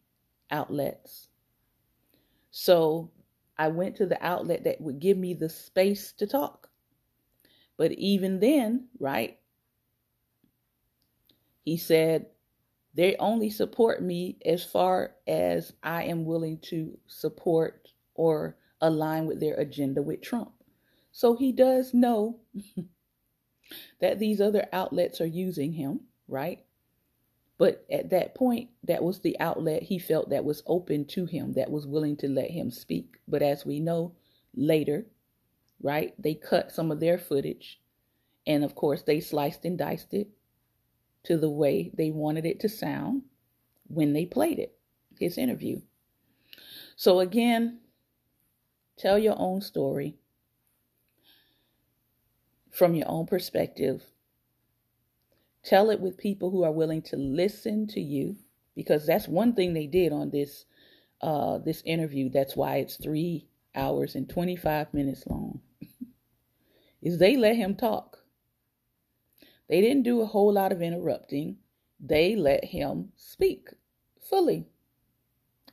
outlets. 0.51 1.29
So 2.51 3.11
I 3.57 3.69
went 3.69 3.95
to 3.97 4.05
the 4.05 4.23
outlet 4.23 4.63
that 4.65 4.81
would 4.81 4.99
give 4.99 5.17
me 5.17 5.33
the 5.33 5.49
space 5.49 6.11
to 6.13 6.27
talk. 6.27 6.69
But 7.77 7.93
even 7.93 8.39
then, 8.39 8.89
right, 8.99 9.39
he 11.63 11.77
said, 11.77 12.27
they 12.93 13.15
only 13.17 13.49
support 13.49 14.03
me 14.03 14.37
as 14.45 14.63
far 14.63 15.15
as 15.27 15.73
I 15.81 16.03
am 16.03 16.25
willing 16.25 16.59
to 16.63 16.97
support 17.07 17.87
or 18.15 18.57
align 18.81 19.25
with 19.27 19.39
their 19.39 19.55
agenda 19.55 20.01
with 20.01 20.21
Trump. 20.21 20.51
So 21.11 21.35
he 21.35 21.51
does 21.51 21.93
know 21.93 22.39
that 23.99 24.19
these 24.19 24.41
other 24.41 24.67
outlets 24.73 25.21
are 25.21 25.25
using 25.25 25.71
him, 25.73 26.01
right? 26.27 26.65
But 27.61 27.85
at 27.91 28.09
that 28.09 28.33
point, 28.33 28.71
that 28.85 29.03
was 29.03 29.19
the 29.19 29.39
outlet 29.39 29.83
he 29.83 29.99
felt 29.99 30.31
that 30.31 30.43
was 30.43 30.63
open 30.65 31.05
to 31.09 31.27
him, 31.27 31.53
that 31.53 31.69
was 31.69 31.85
willing 31.85 32.17
to 32.17 32.27
let 32.27 32.49
him 32.49 32.71
speak. 32.71 33.17
But 33.27 33.43
as 33.43 33.67
we 33.67 33.79
know 33.79 34.15
later, 34.55 35.05
right, 35.79 36.15
they 36.17 36.33
cut 36.33 36.71
some 36.71 36.89
of 36.89 36.99
their 36.99 37.19
footage. 37.19 37.79
And 38.47 38.63
of 38.63 38.73
course, 38.73 39.03
they 39.03 39.19
sliced 39.19 39.63
and 39.63 39.77
diced 39.77 40.11
it 40.15 40.29
to 41.25 41.37
the 41.37 41.51
way 41.51 41.91
they 41.93 42.09
wanted 42.09 42.47
it 42.47 42.59
to 42.61 42.67
sound 42.67 43.21
when 43.85 44.13
they 44.13 44.25
played 44.25 44.57
it, 44.57 44.73
his 45.19 45.37
interview. 45.37 45.81
So, 46.95 47.19
again, 47.19 47.81
tell 48.97 49.19
your 49.19 49.35
own 49.37 49.61
story 49.61 50.15
from 52.71 52.95
your 52.95 53.07
own 53.07 53.27
perspective 53.27 54.01
Tell 55.63 55.89
it 55.89 55.99
with 55.99 56.17
people 56.17 56.49
who 56.49 56.63
are 56.63 56.71
willing 56.71 57.01
to 57.03 57.17
listen 57.17 57.87
to 57.87 58.01
you, 58.01 58.37
because 58.75 59.05
that's 59.05 59.27
one 59.27 59.53
thing 59.53 59.73
they 59.73 59.87
did 59.87 60.11
on 60.11 60.31
this 60.31 60.65
uh, 61.21 61.59
this 61.59 61.83
interview. 61.85 62.29
That's 62.29 62.55
why 62.55 62.77
it's 62.77 62.97
three 62.97 63.47
hours 63.75 64.15
and 64.15 64.27
25 64.27 64.93
minutes 64.93 65.23
long. 65.27 65.61
is 67.01 67.17
they 67.17 67.37
let 67.37 67.55
him 67.55 67.75
talk. 67.75 68.17
They 69.69 69.81
didn't 69.81 70.03
do 70.03 70.21
a 70.21 70.25
whole 70.25 70.53
lot 70.53 70.71
of 70.71 70.81
interrupting. 70.81 71.57
They 71.99 72.35
let 72.35 72.65
him 72.65 73.09
speak 73.15 73.69
fully, 74.19 74.65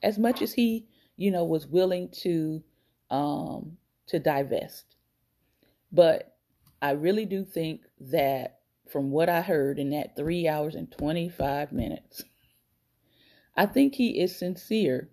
as 0.02 0.18
much 0.18 0.42
as 0.42 0.52
he, 0.52 0.86
you 1.16 1.30
know, 1.30 1.44
was 1.44 1.66
willing 1.66 2.10
to 2.22 2.62
um, 3.10 3.78
to 4.06 4.18
divest. 4.18 4.96
But 5.90 6.36
I 6.80 6.92
really 6.92 7.24
do 7.24 7.44
think 7.44 7.82
that 8.00 8.57
from 8.90 9.10
what 9.10 9.28
I 9.28 9.42
heard 9.42 9.78
in 9.78 9.90
that 9.90 10.16
three 10.16 10.48
hours 10.48 10.74
and 10.74 10.90
25 10.90 11.72
minutes. 11.72 12.22
I 13.56 13.66
think 13.66 13.94
he 13.94 14.20
is 14.20 14.36
sincere 14.36 15.10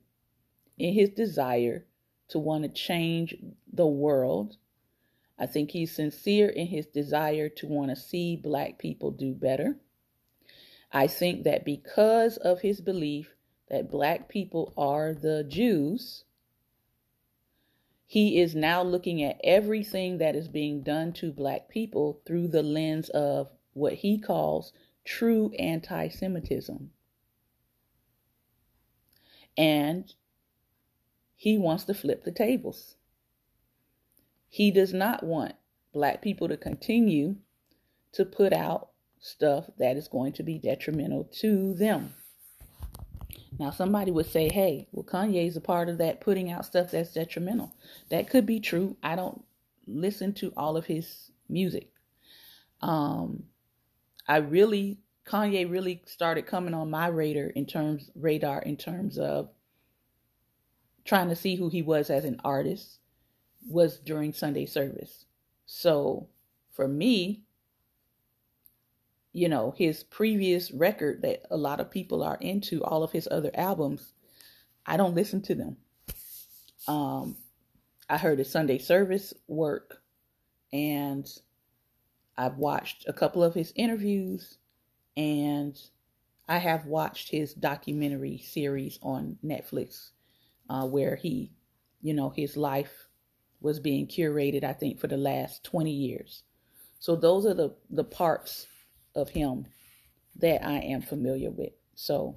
in 0.78 0.94
his 0.94 1.10
desire 1.10 1.86
to 2.30 2.40
want 2.40 2.64
to 2.64 2.70
change 2.70 3.36
the 3.72 3.88
world. 3.88 4.58
I 5.38 5.46
think 5.46 5.72
he's 5.72 5.96
sincere 5.96 6.50
in 6.50 6.68
his 6.68 6.86
desire 6.86 7.50
to 7.50 7.68
want 7.68 7.90
to 7.90 7.96
see 7.96 8.36
black 8.36 8.78
people 8.78 9.12
do 9.12 9.34
better. 9.34 9.78
I 10.92 11.08
think 11.08 11.44
that 11.44 11.66
because 11.66 12.38
of 12.38 12.62
his 12.62 12.82
belief 12.82 13.36
that 13.70 13.92
black 13.92 14.30
people 14.30 14.74
are 14.78 15.14
the 15.14 15.44
Jews, 15.44 16.24
he 18.06 18.40
is 18.40 18.56
now 18.56 18.84
looking 18.84 19.24
at 19.24 19.42
everything 19.44 20.20
that 20.20 20.36
is 20.36 20.48
being 20.48 20.84
done 20.84 21.12
to 21.14 21.32
black 21.32 21.68
people 21.68 22.22
through 22.26 22.48
the 22.50 22.64
lens 22.64 23.10
of 23.10 23.50
what 23.76 23.94
he 23.94 24.18
calls 24.18 24.74
true 25.04 25.52
anti 25.60 26.08
Semitism. 26.08 26.90
And 29.58 30.14
he 31.36 31.58
wants 31.58 31.84
to 31.84 31.94
flip 31.94 32.24
the 32.24 32.32
tables. 32.32 32.96
He 34.50 34.72
does 34.72 34.94
not 34.94 35.24
want 35.24 35.54
black 35.94 36.22
people 36.22 36.48
to 36.48 36.58
continue 36.58 37.36
to 38.14 38.26
put 38.26 38.54
out 38.54 38.90
stuff 39.20 39.66
that 39.78 39.98
is 39.98 40.08
going 40.08 40.34
to 40.34 40.44
be 40.44 40.58
detrimental 40.58 41.26
to 41.40 41.74
them. 41.74 42.14
Now, 43.58 43.72
somebody 43.72 44.12
would 44.12 44.30
say, 44.30 44.50
hey, 44.52 44.88
well, 44.92 45.06
Kanye 45.06 45.48
is 45.48 45.56
a 45.56 45.62
part 45.62 45.88
of 45.88 45.98
that 46.00 46.22
putting 46.22 46.52
out 46.52 46.66
stuff 46.66 46.92
that's 46.92 47.14
detrimental. 47.14 47.74
That 48.10 48.30
could 48.30 48.46
be 48.46 48.60
true. 48.60 48.98
I 49.02 49.16
don't 49.16 49.44
listen 49.88 50.34
to 50.36 50.52
all 50.58 50.76
of 50.76 50.86
his 50.86 51.32
music. 51.48 51.90
Um, 52.82 53.44
I 54.28 54.38
really 54.38 55.00
Kanye 55.26 55.70
really 55.70 56.02
started 56.06 56.46
coming 56.46 56.74
on 56.74 56.90
my 56.90 57.08
radar 57.08 57.48
in 57.48 57.66
terms 57.66 58.12
radar 58.16 58.62
in 58.62 58.78
terms 58.78 59.18
of 59.18 59.50
trying 61.04 61.30
to 61.30 61.36
see 61.36 61.56
who 61.56 61.70
he 61.70 61.82
was 61.82 62.10
as 62.10 62.26
an 62.26 62.40
artist 62.44 63.00
was 63.68 63.98
during 63.98 64.34
Sunday 64.34 64.66
service. 64.66 65.26
So 65.66 66.28
for 66.72 66.88
me, 66.88 67.44
you 69.34 69.50
know, 69.50 69.74
his 69.78 70.04
previous 70.04 70.72
record 70.72 71.22
that 71.24 71.44
a 71.52 71.58
lot 71.58 71.80
of 71.80 71.92
people 71.92 72.24
are 72.24 72.38
into, 72.40 72.84
all 72.84 73.04
of 73.04 73.12
his 73.12 73.28
other 73.30 73.52
albums, 73.54 74.14
I 74.86 74.98
don't 74.98 75.16
listen 75.16 75.42
to 75.44 75.56
them. 75.56 75.78
Um, 76.88 77.36
I 78.10 78.18
heard 78.18 78.40
his 78.40 78.52
Sunday 78.52 78.78
service 78.78 79.34
work, 79.48 80.02
and 80.72 81.28
I've 82.38 82.58
watched 82.58 83.06
a 83.08 83.14
couple 83.14 83.44
of 83.44 83.54
his 83.54 83.72
interviews, 83.76 84.58
and 85.16 85.80
I 86.48 86.58
have 86.58 86.86
watched 86.86 87.30
his 87.30 87.54
documentary 87.54 88.38
series 88.38 89.00
on 89.02 89.38
Netflix, 89.44 90.12
uh, 90.70 90.86
where 90.86 91.16
he, 91.16 91.52
you 92.02 92.14
know, 92.14 92.30
his 92.30 92.58
life 92.58 93.08
was 93.62 93.80
being 93.80 94.08
curated, 94.08 94.64
I 94.64 94.74
think, 94.74 95.00
for 95.00 95.08
the 95.08 95.18
last 95.18 95.64
20 95.64 95.92
years. 95.92 96.44
So 97.00 97.16
those 97.16 97.46
are 97.46 97.54
the, 97.54 97.74
the 97.90 98.04
parts 98.04 98.68
of 99.16 99.30
him 99.30 99.66
that 100.38 100.66
I 100.66 100.80
am 100.80 101.02
familiar 101.02 101.52
with. 101.52 101.74
So 101.96 102.36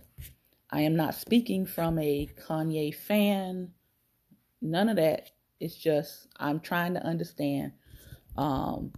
I 0.70 0.82
am 0.82 0.94
not 0.94 1.14
speaking 1.14 1.66
from 1.66 1.98
a 1.98 2.28
Kanye 2.46 2.94
fan. 2.94 3.72
None 4.62 4.88
of 4.88 4.96
that. 4.96 5.30
It's 5.60 5.76
just 5.76 6.28
I'm 6.38 6.60
trying 6.60 6.94
to 6.94 7.04
understand 7.04 7.72
um, 8.36 8.92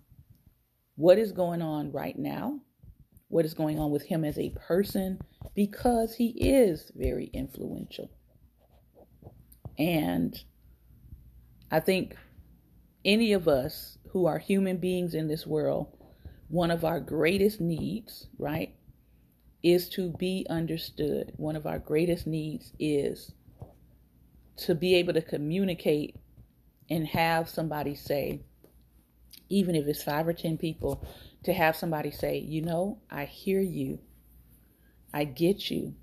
what 1.00 1.16
is 1.16 1.32
going 1.32 1.62
on 1.62 1.90
right 1.92 2.18
now, 2.18 2.60
what 3.28 3.46
is 3.46 3.54
going 3.54 3.78
on 3.78 3.90
with 3.90 4.02
him 4.02 4.22
as 4.22 4.38
a 4.38 4.50
person, 4.50 5.18
because 5.54 6.14
he 6.14 6.28
is 6.28 6.92
very 6.94 7.30
influential. 7.32 8.10
And 9.78 10.38
I 11.70 11.80
think 11.80 12.16
any 13.02 13.32
of 13.32 13.48
us 13.48 13.96
who 14.10 14.26
are 14.26 14.38
human 14.38 14.76
beings 14.76 15.14
in 15.14 15.26
this 15.26 15.46
world, 15.46 15.96
one 16.48 16.70
of 16.70 16.84
our 16.84 17.00
greatest 17.00 17.62
needs, 17.62 18.26
right, 18.38 18.74
is 19.62 19.88
to 19.90 20.12
be 20.18 20.46
understood. 20.50 21.32
One 21.38 21.56
of 21.56 21.64
our 21.64 21.78
greatest 21.78 22.26
needs 22.26 22.74
is 22.78 23.32
to 24.58 24.74
be 24.74 24.96
able 24.96 25.14
to 25.14 25.22
communicate 25.22 26.16
and 26.90 27.06
have 27.06 27.48
somebody 27.48 27.94
say, 27.94 28.42
even 29.48 29.74
if 29.74 29.86
it's 29.86 30.02
five 30.02 30.26
or 30.28 30.32
10 30.32 30.58
people, 30.58 31.04
to 31.44 31.52
have 31.52 31.76
somebody 31.76 32.10
say, 32.10 32.38
you 32.38 32.62
know, 32.62 32.98
I 33.10 33.24
hear 33.24 33.60
you. 33.60 33.98
I 35.12 35.24
get 35.24 35.70
you. 35.70 35.94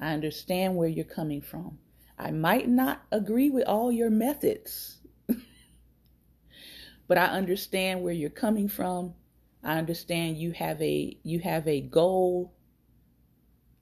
I 0.00 0.12
understand 0.12 0.76
where 0.76 0.88
you're 0.88 1.04
coming 1.04 1.40
from. 1.40 1.78
I 2.18 2.30
might 2.32 2.68
not 2.68 3.02
agree 3.12 3.50
with 3.50 3.66
all 3.66 3.92
your 3.92 4.10
methods, 4.10 4.98
but 7.08 7.18
I 7.18 7.26
understand 7.26 8.02
where 8.02 8.12
you're 8.12 8.30
coming 8.30 8.68
from. 8.68 9.14
I 9.62 9.78
understand 9.78 10.36
you 10.36 10.52
have 10.52 10.80
a 10.82 11.16
you 11.22 11.40
have 11.40 11.66
a 11.68 11.80
goal. 11.80 12.54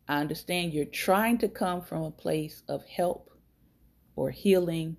I 0.09 0.21
understand 0.21 0.73
you're 0.73 0.85
trying 0.85 1.39
to 1.39 1.49
come 1.49 1.83
from 1.83 2.03
a 2.03 2.11
place 2.11 2.63
of 2.69 2.85
help 2.85 3.31
or 4.15 4.31
healing 4.31 4.97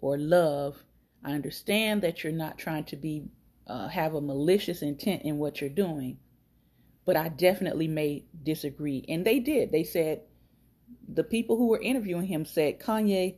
or 0.00 0.18
love. 0.18 0.84
I 1.24 1.32
understand 1.32 2.02
that 2.02 2.22
you're 2.22 2.32
not 2.32 2.58
trying 2.58 2.84
to 2.84 2.96
be 2.96 3.24
uh, 3.66 3.88
have 3.88 4.14
a 4.14 4.20
malicious 4.20 4.82
intent 4.82 5.22
in 5.22 5.38
what 5.38 5.60
you're 5.60 5.70
doing, 5.70 6.18
but 7.04 7.16
I 7.16 7.28
definitely 7.28 7.88
may 7.88 8.24
disagree. 8.42 9.04
And 9.08 9.24
they 9.24 9.40
did. 9.40 9.72
They 9.72 9.84
said 9.84 10.22
the 11.06 11.24
people 11.24 11.56
who 11.56 11.68
were 11.68 11.80
interviewing 11.80 12.26
him 12.26 12.44
said, 12.44 12.80
Kanye, 12.80 13.36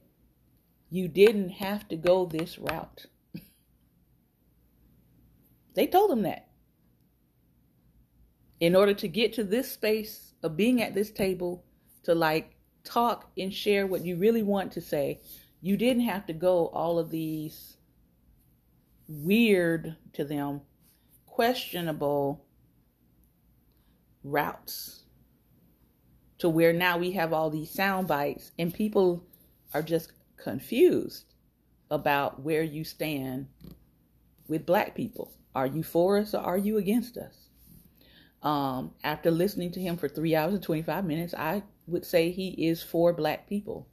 you 0.90 1.08
didn't 1.08 1.50
have 1.50 1.88
to 1.88 1.96
go 1.96 2.26
this 2.26 2.58
route. 2.58 3.06
they 5.74 5.86
told 5.86 6.10
him 6.10 6.22
that. 6.22 6.48
In 8.60 8.76
order 8.76 8.94
to 8.94 9.08
get 9.08 9.32
to 9.34 9.44
this 9.44 9.72
space 9.72 10.34
of 10.42 10.56
being 10.56 10.82
at 10.82 10.94
this 10.94 11.10
table, 11.10 11.64
to 12.02 12.14
like 12.14 12.56
talk 12.84 13.30
and 13.38 13.52
share 13.52 13.86
what 13.86 14.04
you 14.04 14.16
really 14.16 14.42
want 14.42 14.72
to 14.72 14.80
say, 14.80 15.20
you 15.60 15.76
didn't 15.76 16.04
have 16.04 16.26
to 16.26 16.32
go 16.32 16.68
all 16.68 16.98
of 16.98 17.10
these 17.10 17.76
weird 19.08 19.96
to 20.14 20.24
them, 20.24 20.62
questionable 21.26 22.44
routes 24.22 25.04
to 26.38 26.48
where 26.48 26.72
now 26.72 26.96
we 26.96 27.12
have 27.12 27.32
all 27.32 27.50
these 27.50 27.70
sound 27.70 28.08
bites 28.08 28.52
and 28.58 28.72
people 28.72 29.24
are 29.74 29.82
just 29.82 30.12
confused 30.36 31.34
about 31.90 32.42
where 32.42 32.62
you 32.62 32.84
stand 32.84 33.46
with 34.48 34.64
black 34.64 34.94
people. 34.94 35.32
Are 35.54 35.66
you 35.66 35.82
for 35.82 36.18
us 36.18 36.34
or 36.34 36.40
are 36.40 36.58
you 36.58 36.78
against 36.78 37.16
us? 37.16 37.48
Um, 38.42 38.92
after 39.04 39.30
listening 39.30 39.72
to 39.72 39.80
him 39.80 39.98
for 39.98 40.08
three 40.08 40.34
hours 40.34 40.54
and 40.54 40.62
25 40.62 41.04
minutes, 41.04 41.34
I 41.34 41.62
would 41.86 42.06
say 42.06 42.30
he 42.30 42.68
is 42.68 42.82
for 42.82 43.12
black 43.12 43.46
people. 43.48 43.86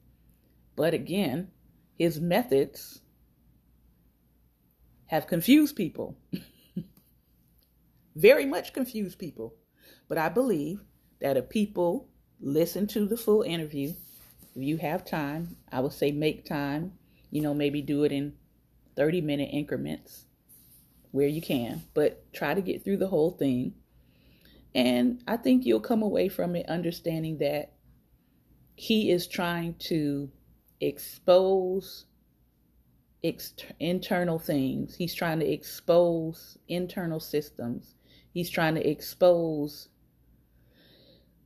But 0.75 0.93
again, 0.93 1.49
his 1.97 2.19
methods 2.19 3.01
have 5.07 5.27
confused 5.27 5.75
people. 5.75 6.17
Very 8.15 8.45
much 8.45 8.73
confused 8.73 9.19
people. 9.19 9.55
But 10.07 10.17
I 10.17 10.29
believe 10.29 10.81
that 11.21 11.38
if 11.38 11.49
people 11.49 12.10
listen 12.39 12.88
to 12.88 13.05
the 13.05 13.17
full 13.17 13.41
interview, 13.41 13.93
if 14.55 14.63
you 14.63 14.77
have 14.77 15.05
time, 15.05 15.57
I 15.71 15.79
would 15.79 15.93
say 15.93 16.12
make 16.12 16.45
time, 16.45 16.93
you 17.31 17.41
know, 17.41 17.53
maybe 17.53 17.81
do 17.81 18.03
it 18.03 18.12
in 18.12 18.33
30 18.95 19.21
minute 19.21 19.49
increments 19.51 20.25
where 21.12 21.27
you 21.27 21.41
can, 21.41 21.83
but 21.93 22.31
try 22.33 22.53
to 22.53 22.62
get 22.62 22.83
through 22.83 22.97
the 22.97 23.07
whole 23.07 23.31
thing. 23.31 23.73
And 24.75 25.23
I 25.27 25.38
think 25.38 25.65
you'll 25.65 25.79
come 25.79 26.03
away 26.03 26.29
from 26.29 26.55
it 26.55 26.69
understanding 26.69 27.39
that 27.39 27.73
he 28.75 29.10
is 29.10 29.27
trying 29.27 29.75
to 29.79 30.29
expose 30.79 32.05
ex- 33.23 33.53
internal 33.79 34.39
things. 34.39 34.95
He's 34.95 35.13
trying 35.13 35.39
to 35.39 35.47
expose 35.51 36.57
internal 36.67 37.19
systems. 37.19 37.95
He's 38.33 38.49
trying 38.49 38.75
to 38.75 38.87
expose 38.87 39.89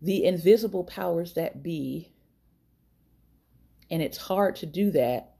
the 0.02 0.26
invisible 0.26 0.84
powers 0.84 1.34
that 1.34 1.64
be. 1.64 2.14
And 3.90 4.02
it's 4.02 4.18
hard 4.18 4.56
to 4.58 4.66
do 4.66 4.92
that 4.92 5.36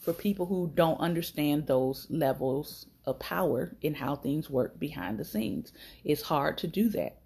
for 0.00 0.12
people 0.12 0.46
who 0.46 0.72
don't 0.74 1.00
understand 1.00 1.66
those 1.66 2.06
levels 2.10 2.86
of 3.04 3.18
power 3.18 3.76
and 3.82 3.96
how 3.96 4.16
things 4.16 4.50
work 4.50 4.78
behind 4.78 5.18
the 5.18 5.24
scenes. 5.24 5.72
It's 6.04 6.22
hard 6.22 6.58
to 6.58 6.66
do 6.66 6.88
that. 6.90 7.18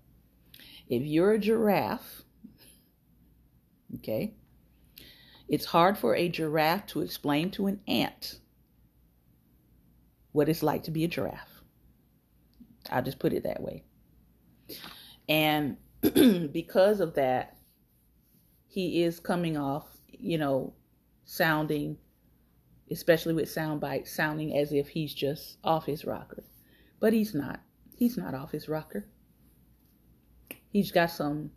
If 0.88 1.02
you're 1.02 1.32
a 1.32 1.38
giraffe, 1.38 2.22
okay, 3.96 4.34
it's 5.48 5.64
hard 5.64 5.98
for 5.98 6.14
a 6.14 6.28
giraffe 6.28 6.86
to 6.86 7.00
explain 7.00 7.50
to 7.52 7.66
an 7.66 7.80
ant 7.86 8.40
what 10.32 10.48
it's 10.48 10.62
like 10.62 10.82
to 10.84 10.90
be 10.90 11.04
a 11.04 11.08
giraffe. 11.08 11.62
I'll 12.90 13.02
just 13.02 13.18
put 13.18 13.32
it 13.32 13.44
that 13.44 13.62
way. 13.62 13.84
And 15.28 15.76
because 16.52 17.00
of 17.00 17.14
that, 17.14 17.56
he 18.66 19.04
is 19.04 19.20
coming 19.20 19.56
off, 19.56 19.86
you 20.08 20.38
know, 20.38 20.74
sounding, 21.24 21.96
especially 22.90 23.34
with 23.34 23.50
sound 23.50 23.80
bites, 23.80 24.10
sounding 24.10 24.56
as 24.56 24.72
if 24.72 24.88
he's 24.88 25.14
just 25.14 25.58
off 25.62 25.86
his 25.86 26.04
rocker. 26.04 26.42
But 27.00 27.12
he's 27.12 27.34
not. 27.34 27.60
He's 27.96 28.16
not 28.16 28.34
off 28.34 28.50
his 28.50 28.68
rocker. 28.68 29.06
He's 30.70 30.90
got 30.90 31.10
some 31.10 31.52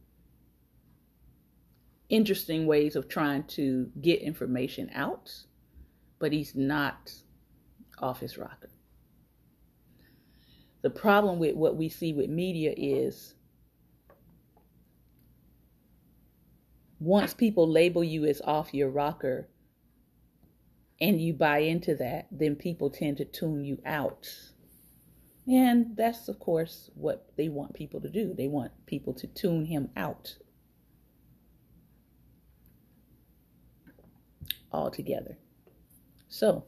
interesting 2.10 2.66
ways 2.66 2.96
of 2.96 3.10
trying 3.10 3.44
to 3.44 3.90
get 4.02 4.22
information 4.22 4.90
out, 4.94 5.32
but 6.20 6.32
he's 6.32 6.56
not 6.56 7.14
off 8.00 8.20
his 8.20 8.38
rocker. 8.38 8.70
The 10.82 10.90
problem 10.90 11.40
with 11.40 11.56
what 11.56 11.76
we 11.76 11.90
see 11.90 12.14
with 12.14 12.30
media 12.30 12.74
is 12.78 13.34
once 17.00 17.34
people 17.34 17.70
label 17.70 18.04
you 18.04 18.26
as 18.26 18.42
off 18.42 18.74
your 18.74 18.90
rocker 18.90 19.50
and 21.00 21.20
you 21.20 21.34
buy 21.34 21.60
into 21.60 21.96
that, 21.96 22.28
then 22.32 22.56
people 22.56 22.90
tend 22.90 23.18
to 23.18 23.26
tune 23.26 23.64
you 23.64 23.80
out. 23.86 24.28
And 25.48 25.96
that's, 25.96 26.28
of 26.28 26.40
course, 26.40 26.90
what 26.96 27.28
they 27.38 27.50
want 27.50 27.74
people 27.74 28.02
to 28.02 28.10
do. 28.10 28.34
They 28.34 28.48
want 28.48 28.72
people 28.86 29.14
to 29.14 29.28
tune 29.28 29.66
him 29.66 29.90
out 29.96 30.36
altogether. 34.72 35.38
So, 36.30 36.66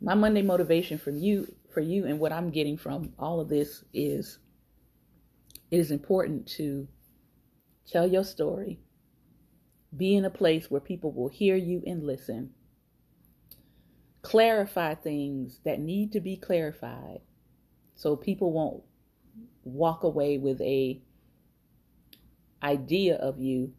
my 0.00 0.14
Monday 0.14 0.42
motivation 0.42 0.98
from 0.98 1.16
you 1.18 1.52
for 1.72 1.80
you 1.80 2.06
and 2.06 2.18
what 2.18 2.32
I'm 2.32 2.50
getting 2.50 2.76
from 2.76 3.12
all 3.18 3.40
of 3.40 3.48
this 3.48 3.84
is 3.92 4.38
it 5.70 5.78
is 5.78 5.90
important 5.90 6.46
to 6.56 6.88
tell 7.86 8.06
your 8.06 8.24
story. 8.24 8.78
Be 9.96 10.16
in 10.16 10.24
a 10.24 10.30
place 10.30 10.70
where 10.70 10.80
people 10.80 11.12
will 11.12 11.28
hear 11.28 11.56
you 11.56 11.82
and 11.86 12.04
listen. 12.04 12.50
Clarify 14.22 14.94
things 14.94 15.60
that 15.64 15.80
need 15.80 16.12
to 16.12 16.20
be 16.20 16.36
clarified 16.36 17.20
so 17.94 18.14
people 18.14 18.52
won't 18.52 18.82
walk 19.64 20.04
away 20.04 20.38
with 20.38 20.60
a 20.60 21.00
idea 22.62 23.16
of 23.16 23.38
you 23.38 23.72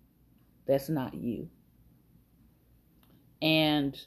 that's 0.65 0.89
not 0.89 1.13
you 1.13 1.49
And 3.41 3.97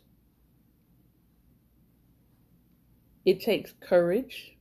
it 3.24 3.40
takes 3.40 3.72
courage 3.80 4.56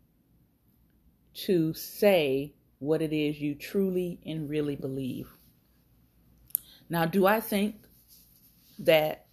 to 1.34 1.74
say 1.74 2.54
what 2.80 3.02
it 3.02 3.14
is 3.14 3.40
you 3.40 3.56
truly 3.56 4.20
and 4.26 4.50
really 4.50 4.76
believe. 4.76 5.28
Now, 6.90 7.06
do 7.06 7.26
I 7.26 7.40
think 7.40 7.76
that 8.80 9.28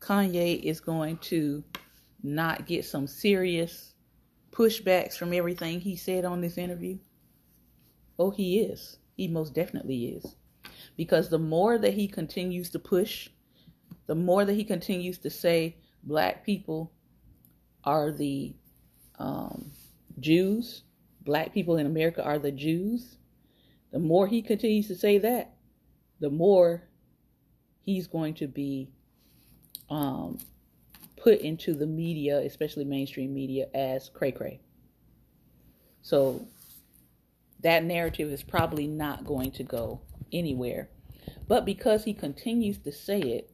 Kanye 0.00 0.62
is 0.62 0.80
going 0.80 1.18
to 1.18 1.62
not 2.22 2.66
get 2.66 2.84
some 2.84 3.06
serious 3.06 3.94
pushbacks 4.50 5.16
from 5.16 5.32
everything 5.32 5.80
he 5.80 5.96
said 5.96 6.24
on 6.24 6.40
this 6.40 6.58
interview? 6.58 6.98
Oh, 8.18 8.30
he 8.30 8.60
is. 8.60 8.98
He 9.16 9.28
most 9.28 9.54
definitely 9.54 10.06
is. 10.06 10.36
Because 10.96 11.28
the 11.28 11.38
more 11.38 11.78
that 11.78 11.94
he 11.94 12.08
continues 12.08 12.70
to 12.70 12.78
push, 12.78 13.28
the 14.06 14.14
more 14.14 14.44
that 14.44 14.54
he 14.54 14.64
continues 14.64 15.18
to 15.18 15.30
say 15.30 15.76
black 16.02 16.44
people 16.44 16.92
are 17.84 18.10
the 18.12 18.54
um, 19.18 19.70
Jews, 20.20 20.82
black 21.22 21.52
people 21.52 21.76
in 21.76 21.86
America 21.86 22.22
are 22.22 22.38
the 22.38 22.52
Jews, 22.52 23.18
the 23.92 23.98
more 23.98 24.26
he 24.26 24.42
continues 24.42 24.88
to 24.88 24.96
say 24.96 25.18
that, 25.18 25.54
the 26.20 26.30
more 26.30 26.82
he's 27.84 28.06
going 28.06 28.34
to 28.34 28.46
be 28.46 28.90
um, 29.90 30.38
put 31.16 31.40
into 31.40 31.74
the 31.74 31.86
media, 31.86 32.38
especially 32.38 32.84
mainstream 32.84 33.34
media, 33.34 33.66
as 33.74 34.08
cray 34.08 34.32
cray. 34.32 34.60
So 36.02 36.46
that 37.60 37.84
narrative 37.84 38.30
is 38.30 38.42
probably 38.42 38.86
not 38.86 39.24
going 39.24 39.50
to 39.52 39.64
go 39.64 40.00
anywhere. 40.32 40.88
But 41.48 41.64
because 41.64 42.04
he 42.04 42.14
continues 42.14 42.78
to 42.78 42.92
say 42.92 43.20
it, 43.20 43.50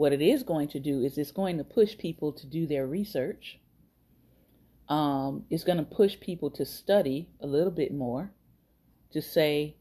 what 0.00 0.14
it 0.14 0.22
is 0.22 0.42
going 0.42 0.66
to 0.66 0.80
do 0.80 1.02
is 1.02 1.18
it's 1.18 1.30
going 1.30 1.58
to 1.58 1.62
push 1.62 1.98
people 1.98 2.32
to 2.32 2.46
do 2.46 2.66
their 2.66 2.86
research. 2.86 3.58
Um, 4.88 5.44
it's 5.50 5.62
going 5.62 5.76
to 5.76 5.84
push 5.84 6.18
people 6.18 6.50
to 6.52 6.64
study 6.64 7.28
a 7.38 7.46
little 7.46 7.70
bit 7.70 7.92
more, 7.92 8.32
to 9.12 9.20
say, 9.20 9.76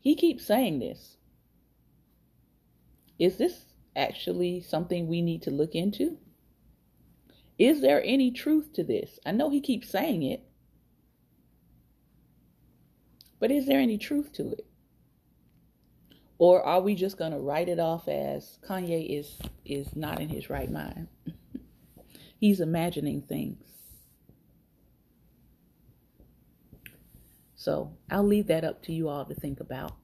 he 0.00 0.16
keeps 0.16 0.44
saying 0.44 0.80
this. 0.80 1.16
Is 3.18 3.38
this 3.38 3.64
actually 3.96 4.60
something 4.60 5.06
we 5.06 5.22
need 5.22 5.40
to 5.44 5.50
look 5.50 5.74
into? 5.74 6.18
Is 7.58 7.80
there 7.80 8.02
any 8.04 8.30
truth 8.30 8.74
to 8.74 8.84
this? 8.84 9.18
I 9.24 9.32
know 9.32 9.48
he 9.48 9.62
keeps 9.62 9.88
saying 9.88 10.24
it, 10.24 10.42
but 13.40 13.50
is 13.50 13.64
there 13.64 13.80
any 13.80 13.96
truth 13.96 14.30
to 14.34 14.50
it? 14.50 14.66
Or 16.38 16.62
are 16.62 16.80
we 16.80 16.94
just 16.94 17.16
going 17.16 17.32
to 17.32 17.38
write 17.38 17.68
it 17.68 17.78
off 17.78 18.08
as 18.08 18.58
Kanye 18.66 19.18
is 19.18 19.38
is 19.64 19.96
not 19.96 20.20
in 20.20 20.28
his 20.28 20.50
right 20.50 20.70
mind? 20.70 21.08
He's 22.38 22.60
imagining 22.60 23.22
things. 23.22 23.62
So, 27.54 27.96
I'll 28.10 28.26
leave 28.26 28.46
that 28.48 28.64
up 28.64 28.82
to 28.84 28.92
you 28.92 29.08
all 29.08 29.24
to 29.24 29.34
think 29.34 29.60
about. 29.60 29.96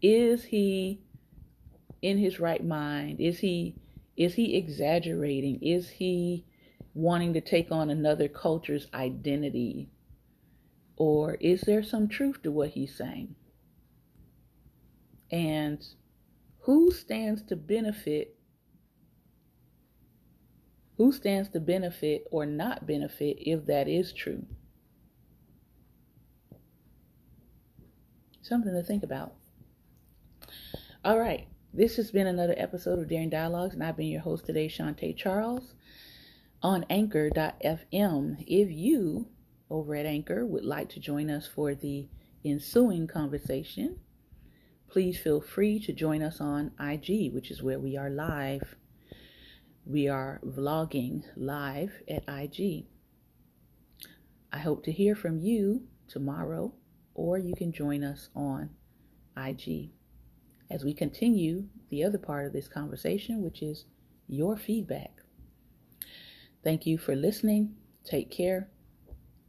Is 0.00 0.44
he 0.44 1.00
in 2.00 2.18
his 2.18 2.38
right 2.38 2.64
mind? 2.64 3.20
Is 3.20 3.40
he 3.40 3.74
is 4.16 4.34
he 4.34 4.56
exaggerating? 4.56 5.60
Is 5.60 5.88
he 5.88 6.44
wanting 6.94 7.34
to 7.34 7.40
take 7.40 7.72
on 7.72 7.90
another 7.90 8.28
culture's 8.28 8.86
identity? 8.94 9.90
Or 10.96 11.34
is 11.34 11.62
there 11.62 11.82
some 11.82 12.08
truth 12.08 12.42
to 12.44 12.52
what 12.52 12.70
he's 12.70 12.94
saying? 12.94 13.34
And 15.34 15.84
who 16.60 16.92
stands 16.92 17.42
to 17.48 17.56
benefit? 17.56 18.36
Who 20.96 21.10
stands 21.10 21.48
to 21.48 21.60
benefit 21.60 22.28
or 22.30 22.46
not 22.46 22.86
benefit 22.86 23.38
if 23.40 23.66
that 23.66 23.88
is 23.88 24.12
true? 24.12 24.46
Something 28.42 28.74
to 28.74 28.82
think 28.84 29.02
about. 29.02 29.34
All 31.04 31.18
right. 31.18 31.48
This 31.72 31.96
has 31.96 32.12
been 32.12 32.28
another 32.28 32.54
episode 32.56 33.00
of 33.00 33.08
Daring 33.08 33.30
Dialogues, 33.30 33.74
and 33.74 33.82
I've 33.82 33.96
been 33.96 34.06
your 34.06 34.20
host 34.20 34.46
today, 34.46 34.68
Shantae 34.68 35.16
Charles, 35.16 35.74
on 36.62 36.86
Anchor.fm. 36.88 38.44
If 38.46 38.70
you 38.70 39.26
over 39.68 39.96
at 39.96 40.06
Anchor 40.06 40.46
would 40.46 40.64
like 40.64 40.90
to 40.90 41.00
join 41.00 41.28
us 41.28 41.48
for 41.48 41.74
the 41.74 42.06
ensuing 42.44 43.08
conversation, 43.08 43.98
please 44.94 45.18
feel 45.18 45.40
free 45.40 45.80
to 45.80 45.92
join 45.92 46.22
us 46.22 46.40
on 46.40 46.70
IG, 46.78 47.32
which 47.34 47.50
is 47.50 47.60
where 47.60 47.80
we 47.80 47.96
are 47.96 48.10
live. 48.10 48.76
We 49.84 50.06
are 50.06 50.40
vlogging 50.46 51.24
live 51.34 51.90
at 52.08 52.22
IG. 52.28 52.84
I 54.52 54.58
hope 54.58 54.84
to 54.84 54.92
hear 54.92 55.16
from 55.16 55.40
you 55.40 55.82
tomorrow, 56.06 56.72
or 57.12 57.38
you 57.38 57.56
can 57.56 57.72
join 57.72 58.04
us 58.04 58.28
on 58.36 58.70
IG 59.36 59.90
as 60.70 60.84
we 60.84 60.94
continue 60.94 61.64
the 61.90 62.04
other 62.04 62.18
part 62.18 62.46
of 62.46 62.52
this 62.52 62.68
conversation, 62.68 63.42
which 63.42 63.62
is 63.62 63.86
your 64.28 64.56
feedback. 64.56 65.22
Thank 66.62 66.86
you 66.86 66.98
for 66.98 67.16
listening. 67.16 67.74
Take 68.04 68.30
care 68.30 68.68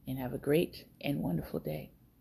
and 0.08 0.18
have 0.18 0.34
a 0.34 0.40
great 0.40 0.86
and 1.02 1.20
wonderful 1.20 1.60
day. 1.60 1.92